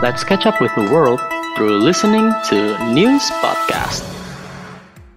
Let's 0.00 0.22
catch 0.22 0.46
up 0.46 0.60
with 0.60 0.72
the 0.76 0.84
world 0.84 1.20
through 1.56 1.78
listening 1.78 2.32
to 2.50 2.94
News 2.94 3.28
Podcast. 3.42 4.17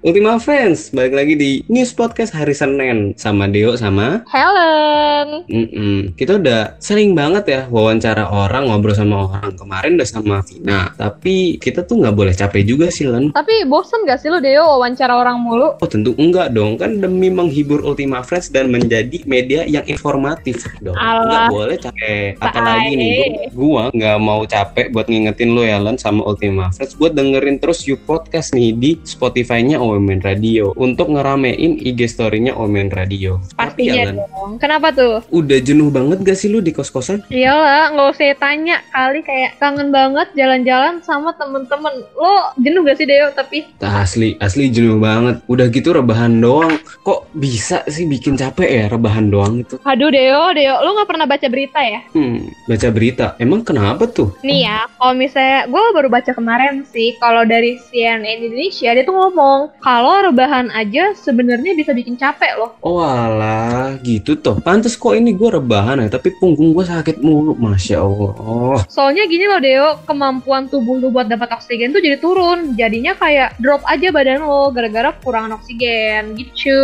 Ultima 0.01 0.41
Friends, 0.41 0.89
balik 0.89 1.13
lagi 1.13 1.37
di 1.37 1.51
News 1.69 1.93
Podcast 1.93 2.33
hari 2.33 2.57
Senin 2.57 3.13
sama 3.21 3.45
Deo 3.45 3.77
sama 3.77 4.25
Helen. 4.33 5.45
Mm-mm. 5.45 6.17
Kita 6.17 6.41
udah 6.41 6.73
sering 6.81 7.13
banget 7.13 7.45
ya 7.45 7.61
wawancara 7.69 8.25
orang, 8.33 8.65
ngobrol 8.65 8.97
sama 8.97 9.29
orang. 9.29 9.53
Kemarin 9.53 10.01
udah 10.01 10.09
sama 10.09 10.41
Vina, 10.41 10.89
tapi 10.97 11.61
kita 11.61 11.85
tuh 11.85 12.01
nggak 12.01 12.17
boleh 12.17 12.33
capek 12.33 12.65
juga 12.65 12.89
sih, 12.89 13.05
Len. 13.05 13.29
Tapi 13.29 13.61
bosen 13.69 14.01
gak 14.09 14.25
sih 14.25 14.33
lu 14.33 14.41
Deo 14.41 14.65
wawancara 14.65 15.21
orang 15.21 15.37
mulu? 15.37 15.77
Oh 15.77 15.85
tentu 15.85 16.17
enggak 16.17 16.49
dong, 16.49 16.81
kan 16.81 16.97
demi 16.97 17.29
menghibur 17.29 17.85
Ultima 17.85 18.25
Friends 18.25 18.49
dan 18.49 18.73
menjadi 18.73 19.21
media 19.29 19.69
yang 19.69 19.85
informatif 19.85 20.65
dong. 20.81 20.97
Nggak 20.97 21.45
boleh 21.53 21.77
capek. 21.77 22.41
Apalagi 22.41 22.97
nih, 22.97 23.53
gua 23.53 23.93
nggak 23.93 24.17
mau 24.17 24.41
capek 24.49 24.89
buat 24.89 25.05
ngingetin 25.05 25.53
lo 25.53 25.61
ya, 25.61 25.77
Len, 25.77 26.01
sama 26.01 26.25
Ultima 26.25 26.73
Friends. 26.73 26.97
Buat 26.97 27.13
dengerin 27.13 27.61
terus 27.61 27.85
You 27.85 28.01
Podcast 28.01 28.57
nih 28.57 28.73
di 28.73 28.91
Spotify-nya 29.05 29.77
Omen 29.91 30.23
Radio 30.23 30.71
untuk 30.79 31.11
ngeramein 31.11 31.79
IG 31.79 32.07
story-nya 32.07 32.55
Omen 32.55 32.87
Radio. 32.91 33.43
Tapi 33.55 33.91
ya, 33.91 34.03
Pastinya 34.03 34.03
Len, 34.07 34.15
dong. 34.31 34.51
Kenapa 34.61 34.87
tuh? 34.95 35.23
udah 35.31 35.59
jenuh 35.59 35.89
banget 35.91 36.23
gak 36.23 36.37
sih 36.37 36.47
lu 36.47 36.63
di 36.63 36.71
kos-kosan? 36.71 37.23
Iyalah, 37.27 37.91
nggak 37.91 38.07
usah 38.15 38.35
tanya 38.37 38.77
kali 38.89 39.19
kayak 39.21 39.57
kangen 39.57 39.89
banget 39.89 40.27
jalan-jalan 40.35 41.03
sama 41.03 41.35
temen-temen. 41.35 42.05
Lo 42.15 42.55
jenuh 42.59 42.81
gak 42.85 42.97
sih 42.99 43.07
Deo 43.07 43.27
tapi? 43.33 43.67
Nah, 43.79 44.03
asli, 44.03 44.39
asli 44.39 44.71
jenuh 44.71 44.97
banget. 44.97 45.43
Udah 45.45 45.67
gitu 45.67 45.91
rebahan 45.91 46.37
doang. 46.39 46.77
Kok 47.03 47.33
bisa 47.35 47.83
sih 47.87 48.05
bikin 48.05 48.37
capek 48.37 48.69
ya 48.69 48.85
rebahan 48.87 49.27
doang 49.27 49.63
itu? 49.63 49.75
Aduh 49.83 50.09
Deo, 50.09 50.53
Deo, 50.53 50.75
lo 50.79 50.95
nggak 50.95 51.09
pernah 51.09 51.25
baca 51.25 51.47
berita 51.47 51.79
ya? 51.81 51.99
Hmm, 52.13 52.47
baca 52.69 52.87
berita. 52.89 53.25
Emang 53.37 53.65
kenapa 53.65 54.05
tuh? 54.07 54.31
Nih 54.41 54.63
ya, 54.63 54.85
kalau 54.95 55.13
misalnya 55.13 55.65
gue 55.67 55.83
baru 55.93 56.07
baca 56.07 56.31
kemarin 56.31 56.85
sih, 56.87 57.17
kalau 57.17 57.43
dari 57.43 57.75
CNN 57.89 58.23
Indonesia 58.23 58.93
dia 58.93 59.03
tuh 59.03 59.15
ngomong 59.15 59.80
kalau 59.81 60.29
rebahan 60.29 60.69
aja 60.71 61.17
sebenarnya 61.17 61.73
bisa 61.73 61.91
bikin 61.91 62.13
capek 62.13 62.53
loh. 62.55 62.77
Oh 62.85 63.01
alah, 63.01 63.97
gitu 64.05 64.37
toh. 64.37 64.61
Pantes 64.61 64.93
kok 64.93 65.17
ini 65.17 65.33
gue 65.33 65.49
rebahan 65.49 65.97
ya, 66.05 66.07
tapi 66.07 66.31
punggung 66.37 66.77
gue 66.77 66.85
sakit 66.85 67.19
mulu. 67.19 67.57
Masya 67.57 67.97
Allah. 67.97 68.31
Oh, 68.37 68.79
Soalnya 68.87 69.25
gini 69.25 69.49
loh 69.49 69.57
Deo, 69.57 69.89
kemampuan 70.05 70.69
tubuh 70.69 71.01
lu 71.01 71.09
buat 71.09 71.25
dapat 71.25 71.49
oksigen 71.57 71.91
tuh 71.91 72.01
jadi 72.01 72.21
turun. 72.21 72.77
Jadinya 72.77 73.17
kayak 73.17 73.57
drop 73.57 73.81
aja 73.89 74.13
badan 74.13 74.45
lo 74.45 74.69
gara-gara 74.69 75.09
kurangan 75.25 75.57
oksigen 75.57 76.37
gitu. 76.37 76.79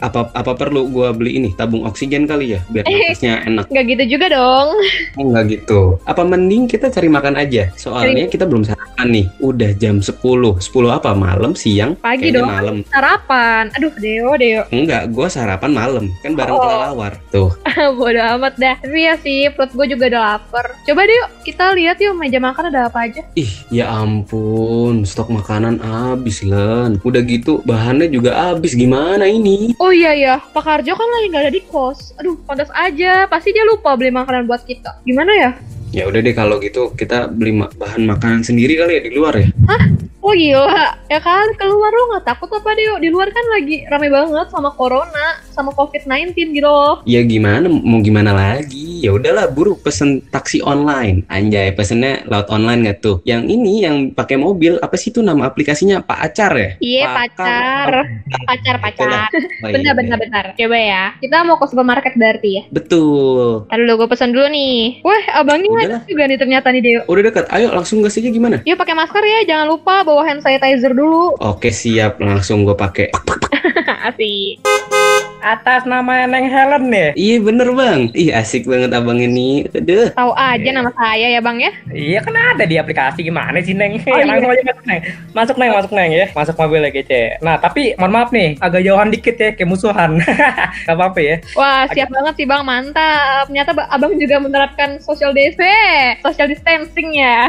apa 0.00 0.30
apa 0.32 0.52
perlu 0.54 0.88
gue 0.88 1.08
beli 1.12 1.42
ini 1.42 1.50
tabung 1.58 1.82
oksigen 1.84 2.24
kali 2.30 2.56
ya, 2.56 2.60
biar 2.70 2.86
nafasnya 2.86 3.34
enak. 3.50 3.66
Gak 3.68 3.84
gitu 3.90 4.04
juga 4.16 4.30
dong. 4.30 4.68
Oh, 5.18 5.34
enggak 5.34 5.44
gitu. 5.58 5.98
Apa 6.06 6.22
mending 6.22 6.70
kita 6.70 6.86
cari 6.94 7.10
makan 7.10 7.34
aja? 7.34 7.74
Soalnya 7.74 8.30
kita 8.30 8.46
belum 8.46 8.62
sarapan 8.62 9.08
nih. 9.10 9.26
Udah 9.42 9.74
jam 9.74 9.98
10. 9.98 10.14
10 10.22 10.62
apa? 10.92 11.10
Malam, 11.16 11.58
siang? 11.58 11.98
Pagi 11.98 12.19
Kayaknya 12.20 12.38
dong. 12.38 12.50
malam. 12.50 12.76
Sarapan. 12.86 13.64
Aduh 13.72 13.92
Deo, 13.96 14.30
Deo. 14.34 14.62
Enggak, 14.68 15.02
gue 15.08 15.26
sarapan 15.26 15.70
malam. 15.70 16.04
Kan 16.20 16.32
bareng 16.32 16.52
Oh. 16.52 16.60
kelelawar. 16.60 17.12
Tuh. 17.30 17.50
Bodoh 17.98 18.24
amat 18.36 18.54
dah. 18.54 18.76
Tapi 18.76 18.98
ya 19.00 19.14
sih, 19.16 19.48
perut 19.48 19.70
gue 19.70 19.86
juga 19.88 20.04
udah 20.06 20.22
lapar. 20.28 20.66
Coba 20.82 21.00
deh 21.02 21.14
yuk, 21.14 21.28
kita 21.42 21.64
lihat 21.72 21.96
yuk 21.98 22.14
meja 22.14 22.38
makan 22.38 22.68
ada 22.68 22.86
apa 22.86 22.98
aja. 23.02 23.22
Ih, 23.34 23.50
ya 23.68 23.88
ampun, 23.90 25.02
stok 25.02 25.30
makanan 25.30 25.80
habis, 25.80 26.42
Len. 26.42 27.00
Udah 27.00 27.22
gitu, 27.22 27.62
bahannya 27.62 28.06
juga 28.06 28.30
habis. 28.48 28.72
Gimana 28.72 29.24
ini? 29.24 29.72
Oh 29.76 29.90
iya 29.90 30.12
ya, 30.12 30.34
Pak 30.38 30.60
Karjo 30.60 30.92
kan 30.92 31.08
lagi 31.08 31.26
nggak 31.28 31.42
ada 31.42 31.52
di 31.52 31.62
kos. 31.62 32.12
Aduh, 32.16 32.36
pantas 32.44 32.68
aja. 32.70 33.24
Pasti 33.26 33.50
dia 33.50 33.64
lupa 33.64 33.94
beli 33.94 34.10
makanan 34.10 34.44
buat 34.44 34.62
kita. 34.62 35.00
Gimana 35.02 35.32
ya? 35.32 35.50
Ya 35.90 36.06
udah 36.06 36.18
deh 36.18 36.30
kalau 36.32 36.58
gitu 36.58 36.94
kita 36.94 37.26
beli 37.26 37.50
ma- 37.52 37.72
bahan 37.72 38.06
makanan 38.06 38.40
sendiri 38.40 38.76
kali 38.76 38.92
ya 38.94 39.02
di 39.02 39.10
luar 39.10 39.34
ya. 39.34 39.48
Oh 40.20 40.36
gila, 40.36 41.00
ya 41.08 41.16
kan 41.16 41.48
keluar 41.56 41.88
lu 41.88 42.12
nggak 42.12 42.28
takut 42.28 42.52
apa 42.52 42.76
Deo? 42.76 43.00
Di 43.00 43.08
luar 43.08 43.32
kan 43.32 43.40
lagi 43.56 43.88
rame 43.88 44.12
banget 44.12 44.52
sama 44.52 44.68
corona, 44.76 45.40
sama 45.48 45.72
covid-19 45.72 46.36
gitu 46.52 46.68
loh. 46.68 47.00
Ya 47.08 47.24
gimana, 47.24 47.72
mau 47.72 48.04
gimana 48.04 48.36
lagi? 48.36 49.00
Ya 49.00 49.16
udahlah, 49.16 49.48
buru 49.48 49.80
pesen 49.80 50.20
taksi 50.28 50.60
online. 50.60 51.24
Anjay, 51.32 51.72
pesennya 51.72 52.20
laut 52.28 52.52
online 52.52 52.84
nggak 52.84 52.98
tuh? 53.00 53.24
Yang 53.24 53.42
ini 53.48 53.72
yang 53.88 53.96
pakai 54.12 54.36
mobil, 54.36 54.76
apa 54.84 54.92
sih 55.00 55.08
itu 55.08 55.24
nama 55.24 55.48
aplikasinya? 55.48 56.04
Pak 56.04 56.18
Acar 56.20 56.52
ya? 56.52 56.70
Iya 56.84 57.04
pacar, 57.16 57.88
pacar, 58.44 58.74
Itulah. 58.76 58.80
pacar. 58.84 59.08
Oh, 59.64 59.68
iya, 59.72 59.72
Bentar, 59.80 59.94
bentar, 59.96 60.18
bentar. 60.20 60.44
Coba 60.52 60.76
ya. 60.76 61.04
Kita 61.16 61.36
mau 61.48 61.56
ke 61.56 61.64
supermarket 61.72 62.12
berarti 62.20 62.50
ya. 62.60 62.62
Betul. 62.68 63.64
Ntar 63.72 63.78
dulu 63.88 64.04
gue 64.04 64.08
pesan 64.12 64.36
dulu 64.36 64.46
nih. 64.52 65.00
Wah, 65.00 65.22
abangnya 65.40 66.04
juga 66.04 66.28
nih 66.28 66.36
ternyata 66.36 66.68
nih 66.68 66.82
Deo. 66.84 67.00
Udah 67.08 67.22
dekat, 67.24 67.48
ayo 67.56 67.72
langsung 67.72 68.04
gas 68.04 68.20
aja 68.20 68.28
gimana? 68.28 68.60
Yuk 68.68 68.76
pakai 68.76 68.92
masker 68.92 69.24
ya, 69.24 69.40
jangan 69.48 69.64
lupa 69.72 70.04
bawa 70.10 70.26
hand 70.26 70.42
sanitizer 70.42 70.90
dulu. 70.90 71.38
Oke 71.38 71.70
siap, 71.70 72.18
langsung 72.18 72.66
gue 72.66 72.74
pakai. 72.74 73.14
Asik. 74.10 74.99
Atas 75.40 75.88
nama 75.88 76.28
Neng 76.28 76.52
Helen 76.52 76.84
ya? 76.92 77.08
Iya 77.16 77.36
bener 77.40 77.68
bang. 77.72 78.12
Ih 78.12 78.28
asik 78.30 78.68
banget 78.68 78.92
abang 78.92 79.16
ini. 79.16 79.64
Aduh. 79.72 80.12
Tahu 80.12 80.32
aja 80.36 80.68
nama 80.68 80.92
saya 80.92 81.26
ya, 81.32 81.40
Bang 81.40 81.56
ya. 81.56 81.72
Iya 81.88 82.20
kan 82.20 82.36
ada 82.36 82.64
di 82.68 82.76
aplikasi 82.76 83.24
gimana 83.24 83.56
sih 83.64 83.72
Neng? 83.72 84.04
Oh, 84.04 84.20
iya. 84.20 84.28
Langsung 84.28 84.52
aja 84.52 84.62
masuk 84.68 84.84
Neng. 84.84 85.00
Masuk 85.32 85.56
Neng, 85.56 85.70
masuk 85.72 85.92
Neng 85.96 86.10
ya. 86.12 86.26
Masuk 86.36 86.54
mobil 86.60 86.80
ya 86.84 86.90
Gece. 86.92 87.22
Nah 87.40 87.56
tapi 87.56 87.96
mohon 87.96 88.12
maaf 88.12 88.28
nih, 88.30 88.60
agak 88.60 88.84
jauhan 88.84 89.08
dikit 89.08 89.36
ya, 89.40 89.50
kayak 89.56 89.68
musuhan. 89.68 90.20
Gak 90.86 90.94
apa-apa 90.96 91.20
ya. 91.24 91.36
Wah, 91.56 91.88
siap 91.88 92.12
banget 92.12 92.34
sih 92.36 92.46
Bang, 92.46 92.62
mantap. 92.68 93.48
Ternyata 93.48 93.72
Ba- 93.72 93.88
Abang 93.88 94.12
juga 94.20 94.36
menerapkan 94.38 95.00
social 95.00 95.32
DV, 95.32 95.60
social 96.20 96.48
distancing 96.52 97.16
ya. 97.16 97.48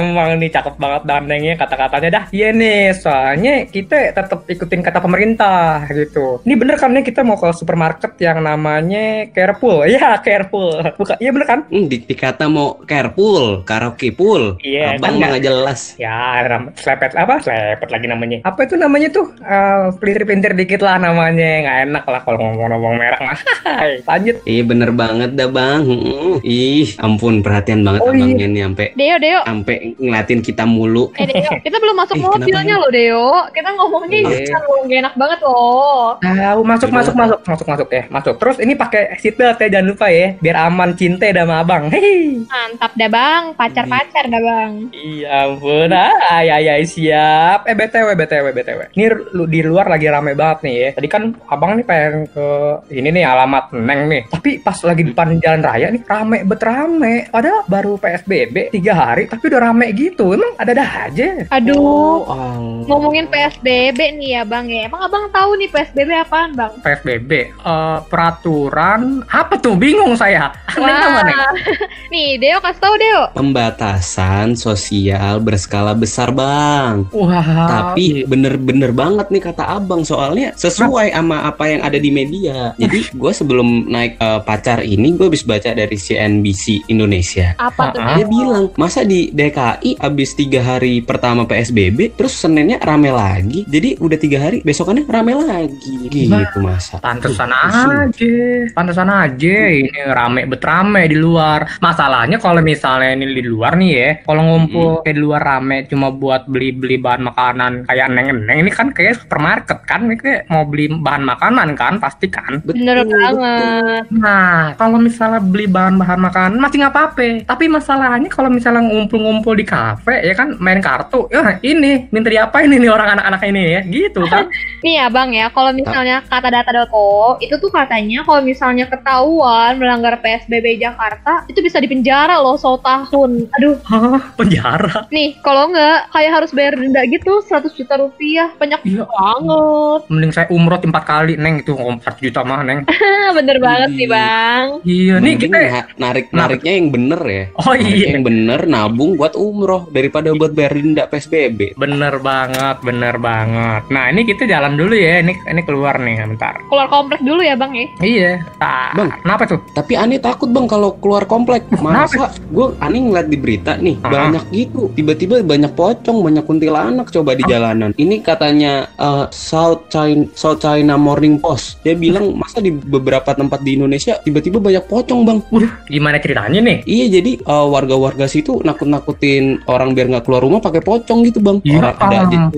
Emang 0.00 0.40
nih 0.40 0.48
cakep 0.48 0.74
banget 0.80 1.02
dan 1.04 1.28
Nengnya 1.28 1.54
kata-katanya 1.54 2.08
dah. 2.10 2.24
Iya 2.32 2.48
nih, 2.50 2.96
soalnya 2.96 3.68
kita 3.68 4.16
tetap 4.16 4.48
ikutin 4.48 4.80
kata 4.80 4.98
pemerintah 4.98 5.84
gitu. 5.92 6.40
Ini 6.42 6.54
bener 6.56 6.69
kan 6.76 6.90
nih 6.90 7.02
kita 7.02 7.20
mau 7.20 7.34
ke 7.34 7.50
supermarket 7.50 8.12
yang 8.18 8.38
namanya 8.38 9.26
Carrefour. 9.28 9.86
Iya, 9.90 10.18
Carrefour. 10.18 10.94
Bukan, 10.94 11.16
iya 11.18 11.30
bener 11.30 11.46
kan? 11.46 11.60
Hmm, 11.66 11.86
di, 11.86 11.98
dikata 12.00 12.46
mau 12.46 12.78
carpool, 12.80 13.62
karaoke 13.62 14.10
pool. 14.10 14.54
Iya, 14.60 14.94
abang 14.94 15.16
kan 15.16 15.30
nggak 15.30 15.42
jelas. 15.42 15.94
Ya, 15.96 16.14
ram- 16.42 16.70
selepet 16.74 17.14
apa? 17.14 17.40
Selepet 17.40 17.88
lagi 17.88 18.06
namanya. 18.06 18.38
Apa 18.42 18.64
itu 18.64 18.74
namanya 18.74 19.08
tuh? 19.08 19.30
Eh, 19.36 19.90
pelintir-pelintir 19.96 20.52
dikit 20.54 20.80
lah 20.80 20.96
namanya. 20.96 21.48
Nggak 21.60 21.78
enak 21.86 22.04
lah 22.04 22.20
kalau 22.20 22.38
ngomong-ngomong 22.40 22.94
merah 22.96 23.20
mah. 23.20 23.38
Lanjut. 24.10 24.36
Iya 24.42 24.62
bener 24.62 24.90
banget 24.90 25.30
dah 25.32 25.48
bang. 25.48 25.80
Mm-mm. 25.82 26.42
Ih 26.42 26.94
ampun 26.98 27.40
perhatian 27.40 27.80
banget 27.80 28.00
Oh, 28.00 28.10
abangnya 28.10 28.46
nih 28.46 28.62
sampai 28.62 28.86
Deo, 28.92 29.16
Deo. 29.16 29.40
sampai 29.42 29.76
ngeliatin 29.94 30.40
kita 30.40 30.64
mulu. 30.64 31.10
Eh, 31.14 31.26
Deo, 31.26 31.50
kita 31.64 31.76
belum 31.76 31.96
masuk 31.96 32.14
Eh, 32.14 32.22
mobilnya 32.22 32.74
loh, 32.76 32.90
Deo. 32.90 33.26
Kita 33.50 33.68
ngomongnya 33.72 34.18
Iya. 34.20 34.58
loh, 34.60 34.78
gak 34.82 34.98
enak 35.00 35.14
banget 35.14 35.38
loh. 35.40 36.18
Tahu 36.18 36.59
masuk 36.62 36.88
Gimana? 36.88 37.00
masuk 37.02 37.14
masuk 37.16 37.38
masuk 37.44 37.66
masuk 37.68 37.88
ya 37.90 38.02
masuk. 38.08 38.34
Terus 38.40 38.56
ini 38.60 38.72
pakai 38.74 39.16
seatbelt 39.18 39.58
ya 39.58 39.68
jangan 39.68 39.86
lupa 39.90 40.06
ya 40.08 40.34
biar 40.38 40.56
aman 40.68 40.90
cinta 40.94 41.26
sama 41.30 41.60
abang. 41.62 41.88
Hei. 41.90 42.42
Mantap 42.46 42.92
dah, 42.94 43.10
Bang. 43.10 43.42
Pacar-pacar 43.54 44.24
dah, 44.26 44.40
Bang. 44.40 44.72
Iya 44.90 45.50
ampun, 45.50 45.90
ah, 45.92 46.40
ya 46.42 46.56
ya 46.58 46.74
siap. 46.80 47.66
Eh 47.66 47.74
btw 47.74 48.08
btw 48.14 48.46
btw. 48.52 48.80
Ini 48.94 49.04
lu 49.36 49.44
di 49.46 49.60
luar 49.60 49.86
lagi 49.88 50.06
rame 50.08 50.32
banget 50.34 50.58
nih 50.66 50.74
ya. 50.76 50.88
Tadi 50.96 51.08
kan 51.08 51.22
abang 51.46 51.76
nih 51.76 51.86
pengen 51.86 52.26
ke 52.30 52.46
ini 52.92 53.08
nih 53.10 53.24
alamat 53.24 53.72
neng 53.74 54.08
nih. 54.08 54.22
Tapi 54.28 54.60
pas 54.60 54.76
lagi 54.82 55.02
depan 55.06 55.38
jalan 55.40 55.62
raya 55.62 55.88
nih 55.90 56.02
rame 56.04 56.44
bet 56.44 56.62
rame. 56.62 57.28
Padahal 57.28 57.64
baru 57.66 57.96
psbb 57.96 58.72
tiga 58.72 58.92
hari 58.94 59.26
tapi 59.26 59.48
udah 59.48 59.60
rame 59.70 59.86
gitu. 59.94 60.32
Emang 60.34 60.52
ada 60.58 60.72
dah 60.72 60.90
aja. 61.08 61.28
Aduh, 61.50 62.22
Oh, 62.30 62.84
ngomongin 62.86 63.26
PSBB 63.26 63.98
nih 64.20 64.40
ya, 64.40 64.42
Bang 64.44 64.68
ya. 64.68 64.86
Emang 64.86 65.02
Abang 65.02 65.26
tahu 65.32 65.56
nih 65.56 65.68
PSBB 65.70 66.10
apaan, 66.50 66.58
Bang? 66.58 66.72
PSBB 66.82 67.30
eh, 67.54 67.98
peraturan 68.10 69.22
apa 69.30 69.54
tuh 69.58 69.74
bingung 69.78 70.14
saya. 70.18 70.50
Neng? 70.80 71.30
nih, 72.12 72.38
Deo 72.40 72.58
kasih 72.58 72.80
tahu 72.80 72.94
Deo. 72.98 73.22
pembatasan 73.34 74.58
sosial 74.58 75.38
berskala 75.42 75.94
besar 75.94 76.34
bang. 76.34 77.06
Wah. 77.14 77.50
Tapi 77.68 78.26
bener-bener 78.26 78.90
banget 78.90 79.30
nih 79.30 79.42
kata 79.42 79.64
abang 79.78 80.02
soalnya 80.02 80.54
sesuai 80.56 81.14
sama 81.14 81.46
apa 81.46 81.64
yang 81.70 81.80
ada 81.84 81.98
di 81.98 82.10
media. 82.10 82.74
Jadi 82.76 83.14
gue 83.14 83.32
sebelum 83.32 83.90
naik 83.90 84.18
eh, 84.18 84.40
pacar 84.42 84.82
ini 84.82 85.14
gue 85.14 85.30
habis 85.30 85.46
baca 85.46 85.70
dari 85.74 85.94
CNBC 85.94 86.90
Indonesia. 86.90 87.54
Apa 87.58 87.94
tuh? 87.94 88.02
Dia 88.16 88.26
bilang 88.26 88.72
masa 88.74 89.06
di 89.06 89.30
DKI 89.30 90.00
habis 90.00 90.34
tiga 90.34 90.60
hari 90.64 91.04
pertama 91.04 91.46
PSBB 91.46 92.16
terus 92.18 92.32
Seninnya 92.40 92.80
rame 92.80 93.12
lagi. 93.12 93.68
Jadi 93.68 94.00
udah 94.00 94.16
tiga 94.16 94.48
hari 94.48 94.64
besokannya 94.64 95.04
rame 95.04 95.36
lagi. 95.36 96.08
Gila 96.08 96.39
gitu 96.40 96.58
masa. 96.64 96.96
Pantesan 97.00 97.50
aja, 97.52 98.34
pantesan 98.72 99.10
aja 99.12 99.56
ini 99.70 100.00
rame 100.08 100.48
bet 100.48 100.62
rame 100.64 101.06
di 101.06 101.16
luar. 101.16 101.80
Masalahnya 101.84 102.40
kalau 102.40 102.64
misalnya 102.64 103.12
ini 103.12 103.36
di 103.36 103.44
luar 103.44 103.76
nih 103.76 103.90
ya, 103.92 104.08
kalau 104.24 104.42
ngumpul 104.44 105.04
kayak 105.04 105.16
di 105.16 105.22
luar 105.22 105.42
rame 105.44 105.84
cuma 105.86 106.08
buat 106.08 106.48
beli-beli 106.48 106.96
bahan 107.00 107.22
makanan 107.28 107.72
kayak 107.84 108.06
neng-neng 108.10 108.64
ini 108.64 108.70
kan 108.72 108.92
kayak 108.94 109.20
supermarket 109.20 109.84
kan, 109.84 110.08
ini 110.08 110.16
kayak 110.16 110.48
mau 110.48 110.64
beli 110.64 110.88
bahan 110.90 111.24
makanan 111.24 111.76
kan 111.76 112.00
pasti 112.00 112.26
kan. 112.32 112.62
Bener 112.64 113.04
banget. 113.04 114.04
Nah, 114.10 114.74
kalau 114.80 114.98
misalnya 114.98 115.40
beli 115.42 115.66
bahan-bahan 115.68 116.20
makanan 116.20 116.58
masih 116.58 116.82
nggak 116.82 116.94
apa-apa. 116.94 117.28
Tapi 117.44 117.64
masalahnya 117.68 118.28
kalau 118.32 118.48
misalnya 118.48 118.82
ngumpul-ngumpul 118.86 119.54
di 119.58 119.66
kafe 119.66 120.24
ya 120.24 120.34
kan 120.34 120.56
main 120.58 120.80
kartu, 120.80 121.26
ya 121.28 121.58
ini 121.60 122.08
minta 122.14 122.30
diapain 122.30 122.70
ini 122.70 122.86
orang 122.86 123.18
anak-anak 123.18 123.42
ini 123.50 123.62
ya, 123.76 123.80
gitu 123.84 124.22
kan? 124.26 124.46
Nih 124.84 124.96
ya 125.02 125.06
bang 125.12 125.30
ya, 125.34 125.46
kalau 125.52 125.74
misalnya 125.76 126.24
kata 126.30 126.48
data.co 126.48 127.10
itu 127.38 127.54
tuh 127.56 127.68
katanya 127.68 128.22
kalau 128.22 128.40
misalnya 128.40 128.86
ketahuan 128.86 129.76
melanggar 129.76 130.14
PSBB 130.16 130.78
Jakarta 130.78 131.42
itu 131.44 131.58
bisa 131.58 131.76
dipenjara 131.76 132.38
loh 132.38 132.54
setahun. 132.54 133.50
Aduh, 133.58 133.74
Hah, 133.82 134.22
penjara. 134.34 135.10
nih 135.10 135.34
kalau 135.40 135.68
nggak 135.68 136.08
kayak 136.08 136.32
harus 136.32 136.50
bayar 136.50 136.78
denda 136.78 137.02
gitu 137.04 137.42
100 137.42 137.74
juta 137.74 137.98
rupiah, 137.98 138.54
banyak 138.54 138.78
Iya. 138.86 139.04
banget. 139.04 140.00
Mending 140.06 140.30
saya 140.30 140.46
umroh 140.48 140.78
empat 140.78 141.04
kali 141.04 141.34
neng 141.34 141.60
itu 141.60 141.74
oh, 141.74 141.90
4 141.92 142.00
juta 142.20 142.40
mah 142.42 142.62
neng. 142.62 142.86
Bener 143.36 143.58
banget 143.58 143.90
sih 143.92 144.06
bang. 144.06 144.64
Iya 144.82 145.14
nih 145.18 145.34
kita. 145.36 145.58
na- 145.60 145.88
narik 145.98 146.26
nariknya 146.30 146.72
yang 146.72 146.88
bener 146.88 147.20
ya. 147.22 147.44
Oh 147.58 147.74
iya. 147.74 148.12
yang 148.12 148.22
bener 148.22 148.64
nabung 148.64 149.16
buat 149.16 149.34
umroh 149.34 149.90
daripada 149.90 150.30
buat 150.32 150.54
bayar 150.54 150.76
denda 150.76 151.04
PSBB. 151.06 151.74
Bener 151.74 152.20
banget, 152.20 152.78
bener 152.80 153.16
banget. 153.18 153.82
Nah 153.88 154.08
ini 154.08 154.22
kita 154.22 154.46
jalan 154.46 154.76
dulu 154.76 154.94
ya. 154.94 155.18
Ini 155.18 155.32
ini 155.46 155.62
keluar 155.62 155.98
nih 155.98 156.19
bentar. 156.26 156.54
Keluar 156.68 156.88
komplek 156.88 157.20
dulu 157.20 157.40
ya 157.40 157.54
bang 157.54 157.72
ya. 157.72 157.86
Iya. 158.00 158.32
Nah, 158.58 158.90
Bang. 158.94 159.10
kenapa 159.22 159.42
tuh? 159.46 159.60
Tapi 159.72 159.92
aneh 159.94 160.18
takut 160.18 160.48
bang 160.48 160.66
kalau 160.66 160.96
keluar 160.98 161.24
komplek. 161.24 161.64
Masa 161.78 162.28
gue 162.50 162.66
aneh 162.78 163.00
ngeliat 163.00 163.26
di 163.26 163.38
berita 163.38 163.76
nih 163.76 163.96
Ah. 164.02 164.10
banyak 164.10 164.44
gitu. 164.50 164.90
Tiba-tiba 164.92 165.40
banyak 165.40 165.72
pocong, 165.72 166.18
banyak 166.20 166.44
kuntilanak 166.44 167.08
coba 167.08 167.32
di 167.32 167.44
jalanan. 167.46 167.90
Ini 167.94 168.20
katanya 168.20 168.88
eh, 168.92 169.24
South 169.30 169.88
China 169.88 170.26
South 170.34 170.60
China 170.60 170.96
Morning 170.96 171.38
Post. 171.38 171.80
Dia 171.82 171.94
bilang 171.94 172.34
masa 172.34 172.58
di 172.58 172.70
beberapa 172.70 173.32
tempat 173.32 173.62
di 173.62 173.76
Indonesia 173.76 174.18
tiba-tiba 174.20 174.58
banyak 174.58 174.84
pocong 174.86 175.20
bang. 175.22 175.38
Waduh, 175.50 175.72
gimana 175.86 176.18
ceritanya 176.18 176.60
nih? 176.60 176.78
Iya 176.84 177.20
jadi 177.20 177.32
eh, 177.38 177.66
warga-warga 177.70 178.26
situ 178.26 178.58
nakut-nakutin 178.62 179.62
orang 179.66 179.94
biar 179.94 180.10
nggak 180.10 180.24
keluar 180.24 180.42
rumah 180.42 180.58
pakai 180.58 180.82
pocong 180.82 181.22
gitu 181.24 181.38
bang. 181.38 181.58
Iya, 181.62 181.78
Orang 181.80 181.96
ada 182.00 182.16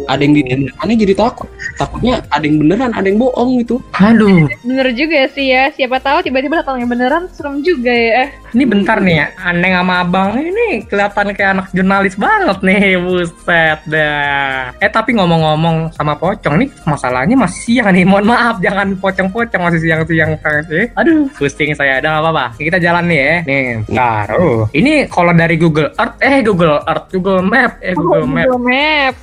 ada 0.09 0.23
yang 0.23 0.35
di 0.35 0.43
aneh 0.79 0.97
jadi 0.97 1.15
takut. 1.15 1.49
Takutnya 1.77 2.23
ada 2.29 2.45
yang 2.45 2.57
beneran, 2.59 2.91
ada 2.93 3.05
yang 3.05 3.19
bohong 3.19 3.52
gitu. 3.61 3.85
Aduh, 3.93 4.49
Bener 4.65 4.89
juga 4.97 5.29
sih 5.29 5.53
ya, 5.53 5.69
siapa 5.77 6.01
tahu 6.01 6.25
tiba-tiba 6.25 6.65
datang 6.65 6.81
yang 6.81 6.89
beneran 6.89 7.29
serem 7.29 7.61
juga 7.61 7.93
ya. 7.93 8.33
Ini 8.53 8.65
bentar 8.69 9.01
nih 9.01 9.17
ya. 9.17 9.27
Aneh 9.49 9.73
sama 9.73 10.05
abang 10.05 10.37
ini 10.37 10.85
kelihatan 10.85 11.33
kayak 11.33 11.51
anak 11.57 11.67
jurnalis 11.73 12.15
banget 12.21 12.59
nih. 12.61 12.97
Buset 13.05 13.81
dah. 13.89 14.77
Eh 14.77 14.91
tapi 14.93 15.17
ngomong-ngomong 15.17 15.93
sama 15.97 16.17
pocong 16.17 16.61
nih, 16.61 16.69
masalahnya 16.85 17.37
masih 17.37 17.81
siang 17.81 17.93
nih. 17.97 18.05
Mohon 18.05 18.37
maaf, 18.37 18.57
jangan 18.61 18.93
pocong-pocong 19.01 19.63
masih 19.65 19.81
siang-siang. 19.81 20.37
Eh, 20.69 20.93
Aduh, 20.97 21.29
pusing 21.37 21.73
saya. 21.73 21.99
Ada 22.03 22.21
apa-apa. 22.21 22.57
Kita 22.61 22.77
jalan 22.77 23.09
nih 23.09 23.19
ya. 23.19 23.37
Nih, 23.49 23.65
bentar. 23.89 24.27
Oh, 24.37 24.69
ini 24.77 25.09
kalau 25.09 25.33
dari 25.33 25.57
Google 25.57 25.93
Earth, 25.97 26.17
eh 26.21 26.41
Google 26.45 26.81
Earth, 26.85 27.07
Google 27.13 27.43
Map, 27.45 27.81
eh 27.81 27.95
Google 27.97 28.27
Map. 28.29 28.47
Google 28.49 28.63
Map. 28.69 29.15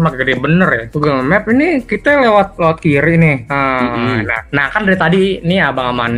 Emang 0.00 0.14
gede 0.16 0.34
bener 0.40 0.68
ya. 0.72 0.84
Google 0.92 1.20
Map 1.20 1.44
ini 1.52 1.84
kita 1.84 2.24
lewat 2.24 2.56
lewat 2.56 2.78
kiri 2.80 3.14
nih. 3.20 3.36
Nah, 3.48 3.80
Mm-mm. 3.80 4.18
nah, 4.24 4.40
nah, 4.52 4.66
kan 4.72 4.82
dari 4.86 4.98
tadi 4.98 5.22
nih 5.42 5.60
abang 5.64 5.92
sama 5.92 6.08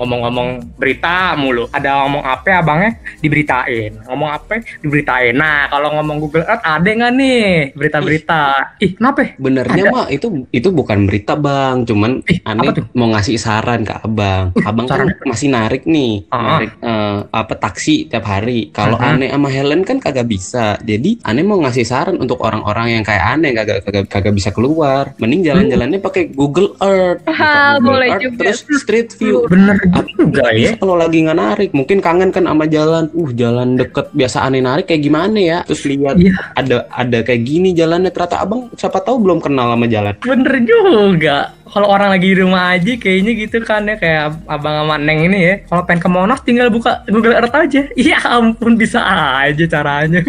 ngomong-ngomong 0.00 0.76
berita 0.76 1.36
mulu. 1.38 1.70
Ada 1.70 1.93
ngomong 2.02 2.22
apa 2.24 2.48
abangnya 2.58 2.90
diberitain. 3.20 3.92
Ngomong 4.06 4.30
apa 4.30 4.60
diberitain. 4.82 5.34
Nah 5.34 5.68
kalau 5.68 5.94
ngomong 6.00 6.16
Google 6.18 6.46
Earth 6.46 6.64
ada 6.64 6.84
nggak 6.88 7.12
nih 7.14 7.44
berita-berita? 7.74 8.42
Ih 8.80 8.92
kenapa? 8.96 9.34
Benernya 9.38 9.82
mah 9.90 10.06
itu 10.10 10.46
itu 10.50 10.68
bukan 10.70 11.06
berita 11.06 11.38
bang, 11.38 11.86
cuman 11.86 12.20
Ih, 12.26 12.38
aneh 12.44 12.70
mau 12.94 13.08
ngasih 13.12 13.36
saran 13.38 13.84
ke 13.84 13.94
abang. 14.00 14.50
Abang 14.64 14.86
kan 14.88 15.06
saran 15.06 15.08
masih 15.24 15.48
narik 15.50 15.82
nih, 15.84 16.26
Ah. 16.30 16.58
narik 16.58 16.70
eh, 16.80 17.18
apa 17.30 17.54
taksi 17.54 18.08
tiap 18.08 18.24
hari. 18.26 18.70
Kalau 18.70 18.96
Mhm. 18.98 19.08
aneh 19.08 19.28
sama 19.30 19.48
Helen 19.50 19.82
kan 19.82 19.98
kagak 20.00 20.26
bisa. 20.26 20.76
Jadi 20.82 21.20
aneh 21.22 21.44
mau 21.44 21.58
ngasih 21.60 21.84
saran 21.84 22.16
untuk 22.18 22.40
orang-orang 22.40 22.98
yang 23.00 23.04
kayak 23.04 23.38
aneh 23.38 23.50
kagak 23.54 23.84
kagak, 23.84 24.04
kagak 24.10 24.34
bisa 24.34 24.50
keluar. 24.50 25.12
Mending 25.18 25.44
jalan-jalannya 25.44 25.98
pakai 26.00 26.32
Google 26.32 26.74
Earth. 26.80 27.22
Google 27.26 28.02
Earth, 28.04 28.22
juga. 28.22 28.38
Terus 28.40 28.58
Street 28.80 29.08
View. 29.18 29.46
Bener 29.46 29.76
juga 30.16 30.50
ya. 30.54 30.72
kalau 30.78 30.96
lagi 30.98 31.22
nggak 31.24 31.38
narik 31.38 31.70
mungkin 31.84 32.00
kangen 32.00 32.32
kan 32.32 32.48
sama 32.48 32.64
jalan 32.64 33.12
uh 33.12 33.30
jalan 33.36 33.76
deket 33.76 34.08
biasa 34.16 34.40
aneh 34.40 34.64
narik 34.64 34.88
kayak 34.88 35.04
gimana 35.04 35.36
ya 35.36 35.58
terus 35.68 35.84
lihat 35.84 36.16
Iya. 36.16 36.32
ada 36.56 36.76
ada 36.88 37.18
kayak 37.20 37.44
gini 37.44 37.76
jalannya 37.76 38.08
ternyata 38.08 38.40
abang 38.40 38.72
siapa 38.72 39.04
tahu 39.04 39.20
belum 39.20 39.44
kenal 39.44 39.76
sama 39.76 39.84
jalan 39.84 40.16
Bener 40.16 40.56
juga. 40.64 41.52
Kalau 41.64 41.88
orang 41.88 42.12
lagi 42.12 42.30
di 42.30 42.36
rumah 42.38 42.76
aja 42.76 42.92
kayaknya 42.94 43.32
gitu 43.36 43.56
kan 43.60 43.84
ya 43.84 43.96
kayak 43.96 44.42
abang 44.46 44.84
sama 44.84 44.96
Neng 44.96 45.26
ini 45.26 45.38
ya. 45.40 45.54
Kalau 45.64 45.82
pengen 45.82 46.00
ke 46.00 46.08
Monas 46.08 46.40
tinggal 46.42 46.68
buka 46.68 47.02
Google 47.08 47.34
Earth 47.34 47.54
aja. 47.54 47.82
Iya 47.94 48.18
ampun 48.36 48.74
bisa 48.74 49.00
aja 49.00 49.64
caranya. 49.64 50.20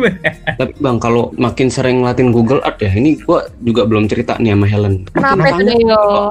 tapi 0.56 0.74
bang 0.78 0.98
kalau 0.98 1.34
makin 1.36 1.68
sering 1.68 2.02
ngelatin 2.02 2.32
Google 2.32 2.62
Earth 2.62 2.80
ya 2.80 2.92
ini 2.94 3.20
gua 3.22 3.44
juga 3.60 3.84
belum 3.84 4.06
cerita 4.06 4.38
nih 4.38 4.54
sama 4.54 4.68
Helen 4.68 4.96
Kenapa 5.10 5.46
itu 5.52 5.76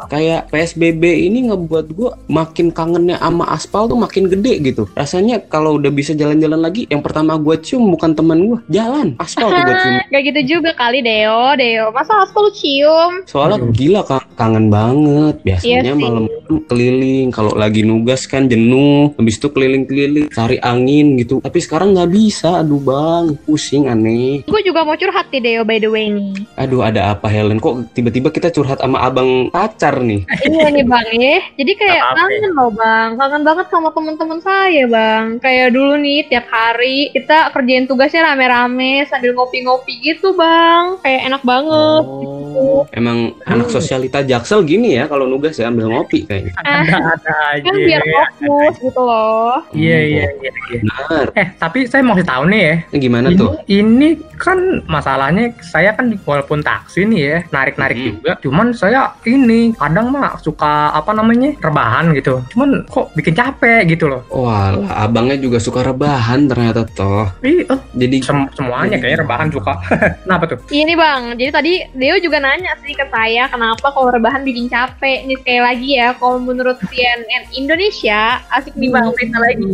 kayak 0.07 0.41
PSBB 0.49 1.03
ini 1.29 1.51
ngebuat 1.51 1.87
gua 1.93 2.17
makin 2.27 2.71
kangennya 2.71 3.19
sama 3.19 3.45
aspal 3.51 3.87
tuh 3.87 3.99
makin 3.99 4.31
gede 4.31 4.61
gitu 4.63 4.89
rasanya 4.95 5.43
kalau 5.43 5.77
udah 5.77 5.91
bisa 5.91 6.15
jalan-jalan 6.15 6.61
lagi 6.61 6.87
yang 6.89 7.03
pertama 7.03 7.37
gua 7.37 7.59
cium 7.59 7.85
bukan 7.91 8.15
teman 8.15 8.39
gua 8.45 8.59
jalan 8.71 9.13
aspal 9.19 9.51
tuh 9.51 9.61
gua 9.61 9.77
cium 9.83 9.95
Gak 10.05 10.23
gitu 10.31 10.41
juga 10.59 10.71
kali 10.75 11.03
Deo, 11.03 11.59
Deo. 11.59 11.91
Masa 11.91 12.15
aspal 12.23 12.47
lu 12.47 12.53
cium? 12.55 13.27
Soalnya 13.27 13.59
gila 13.75 14.07
ka- 14.07 14.29
kangen 14.39 14.71
banget. 14.71 14.94
Biasanya 15.43 15.83
Iya 15.83 15.95
sih. 15.95 16.03
malam 16.03 16.25
keliling, 16.69 17.29
kalau 17.31 17.53
lagi 17.55 17.83
nugas 17.83 18.25
kan 18.25 18.47
jenuh, 18.47 19.11
habis 19.17 19.37
itu 19.37 19.49
keliling-keliling 19.49 20.29
cari 20.31 20.61
angin 20.61 21.17
gitu. 21.17 21.41
Tapi 21.41 21.59
sekarang 21.59 21.97
nggak 21.97 22.11
bisa, 22.11 22.61
aduh 22.61 22.79
bang, 22.79 23.25
pusing 23.45 23.89
aneh. 23.89 24.45
Gue 24.45 24.61
juga 24.63 24.85
mau 24.85 24.95
curhat 24.95 25.31
nih 25.31 25.41
Deo 25.41 25.63
by 25.65 25.79
the 25.81 25.89
way 25.89 26.11
nih. 26.11 26.35
Aduh 26.55 26.85
ada 26.85 27.17
apa 27.17 27.27
Helen? 27.27 27.59
Kok 27.59 27.97
tiba-tiba 27.97 28.29
kita 28.29 28.51
curhat 28.51 28.79
sama 28.79 29.01
abang 29.01 29.49
pacar 29.49 29.99
nih? 30.01 30.23
iya 30.45 30.69
nih 30.69 30.85
bang 30.85 31.09
ya. 31.17 31.39
Jadi 31.57 31.73
kayak 31.75 32.03
Apa-apa. 32.03 32.19
kangen 32.29 32.53
loh 32.53 32.71
bang. 32.71 33.09
Kangen 33.17 33.43
banget 33.43 33.67
sama 33.73 33.89
teman-teman 33.91 34.39
saya 34.41 34.83
bang. 34.85 35.25
Kayak 35.41 35.69
dulu 35.73 35.95
nih 35.97 36.21
tiap 36.29 36.47
hari 36.49 37.09
kita 37.11 37.49
kerjain 37.51 37.89
tugasnya 37.89 38.27
rame-rame 38.27 39.09
sambil 39.09 39.33
ngopi-ngopi 39.33 39.97
gitu 40.05 40.37
bang. 40.37 41.01
Kayak 41.01 41.21
enak 41.33 41.43
banget. 41.43 42.03
Oh, 42.05 42.85
emang 42.93 43.33
anak 43.45 43.73
sosialita 43.73 44.21
jaksel 44.21 44.63
gini 44.63 44.84
ya 44.91 45.05
kalau 45.05 45.25
nugas 45.25 45.55
ya 45.55 45.69
ambil 45.69 45.89
ngopi 45.89 46.25
kayaknya. 46.25 46.53
Ada-ada 46.61 47.35
aja. 47.51 47.63
Kan 47.63 47.75
biar 47.77 48.03
fokus 48.05 48.75
gitu 48.79 49.01
loh. 49.01 49.57
Iya 49.71 49.99
iya 50.01 50.25
iya. 50.35 50.51
iya. 50.69 50.79
Benar. 50.81 51.27
Eh 51.33 51.47
tapi 51.55 51.79
saya 51.85 52.03
mau 52.03 52.15
tahu 52.15 52.43
nih 52.47 52.61
ya. 52.61 52.75
Ini 52.87 52.99
gimana 52.99 53.27
ini, 53.29 53.37
tuh? 53.37 53.51
ini 53.67 54.09
kan 54.35 54.59
masalahnya 54.85 55.45
saya 55.61 55.93
kan 55.93 56.09
di- 56.09 56.21
walaupun 56.21 56.61
taksi 56.61 57.05
nih 57.05 57.21
ya 57.23 57.39
narik-narik 57.49 57.95
Hmm. 57.95 58.07
juga. 58.11 58.33
Cuman 58.41 58.67
saya 58.73 59.01
ini 59.25 59.73
kadang 59.73 60.11
mah 60.11 60.37
suka 60.39 60.91
apa 60.91 61.11
namanya 61.11 61.55
rebahan 61.59 62.13
gitu. 62.13 62.43
Cuman 62.51 62.85
kok 62.85 63.15
bikin 63.15 63.33
capek 63.33 63.87
gitu 63.89 64.07
loh. 64.07 64.27
Wah, 64.29 64.75
abangnya 64.99 65.37
juga 65.37 65.57
suka 65.57 65.81
rebahan 65.83 66.45
ternyata 66.45 66.85
toh. 66.89 67.31
Ih, 67.41 67.63
eh, 67.63 67.81
Jadi 67.95 68.17
sem- 68.21 68.51
semuanya 68.53 68.97
kayaknya 68.97 69.23
rebahan 69.23 69.49
suka. 69.49 69.73
Kenapa 70.25 70.45
tuh? 70.47 70.59
Ini 70.67 70.93
bang, 70.93 71.23
jadi 71.35 71.51
tadi 71.51 71.73
Deo 71.95 72.17
juga 72.19 72.39
nanya 72.39 72.75
sih 72.81 72.93
ke 72.93 73.07
saya 73.07 73.47
kenapa 73.47 73.87
kalau 73.87 74.11
rebahan 74.11 74.43
bikin 74.43 74.67
capek. 74.75 75.19
Nih 75.31 75.39
sekali 75.39 75.61
lagi 75.63 75.91
ya, 75.95 76.09
kalau 76.19 76.43
menurut 76.43 76.83
CNN 76.91 77.47
Indonesia, 77.55 78.43
asik 78.51 78.75
nih 78.75 78.91
bang, 78.91 79.07
berita 79.15 79.39
lagi. 79.39 79.65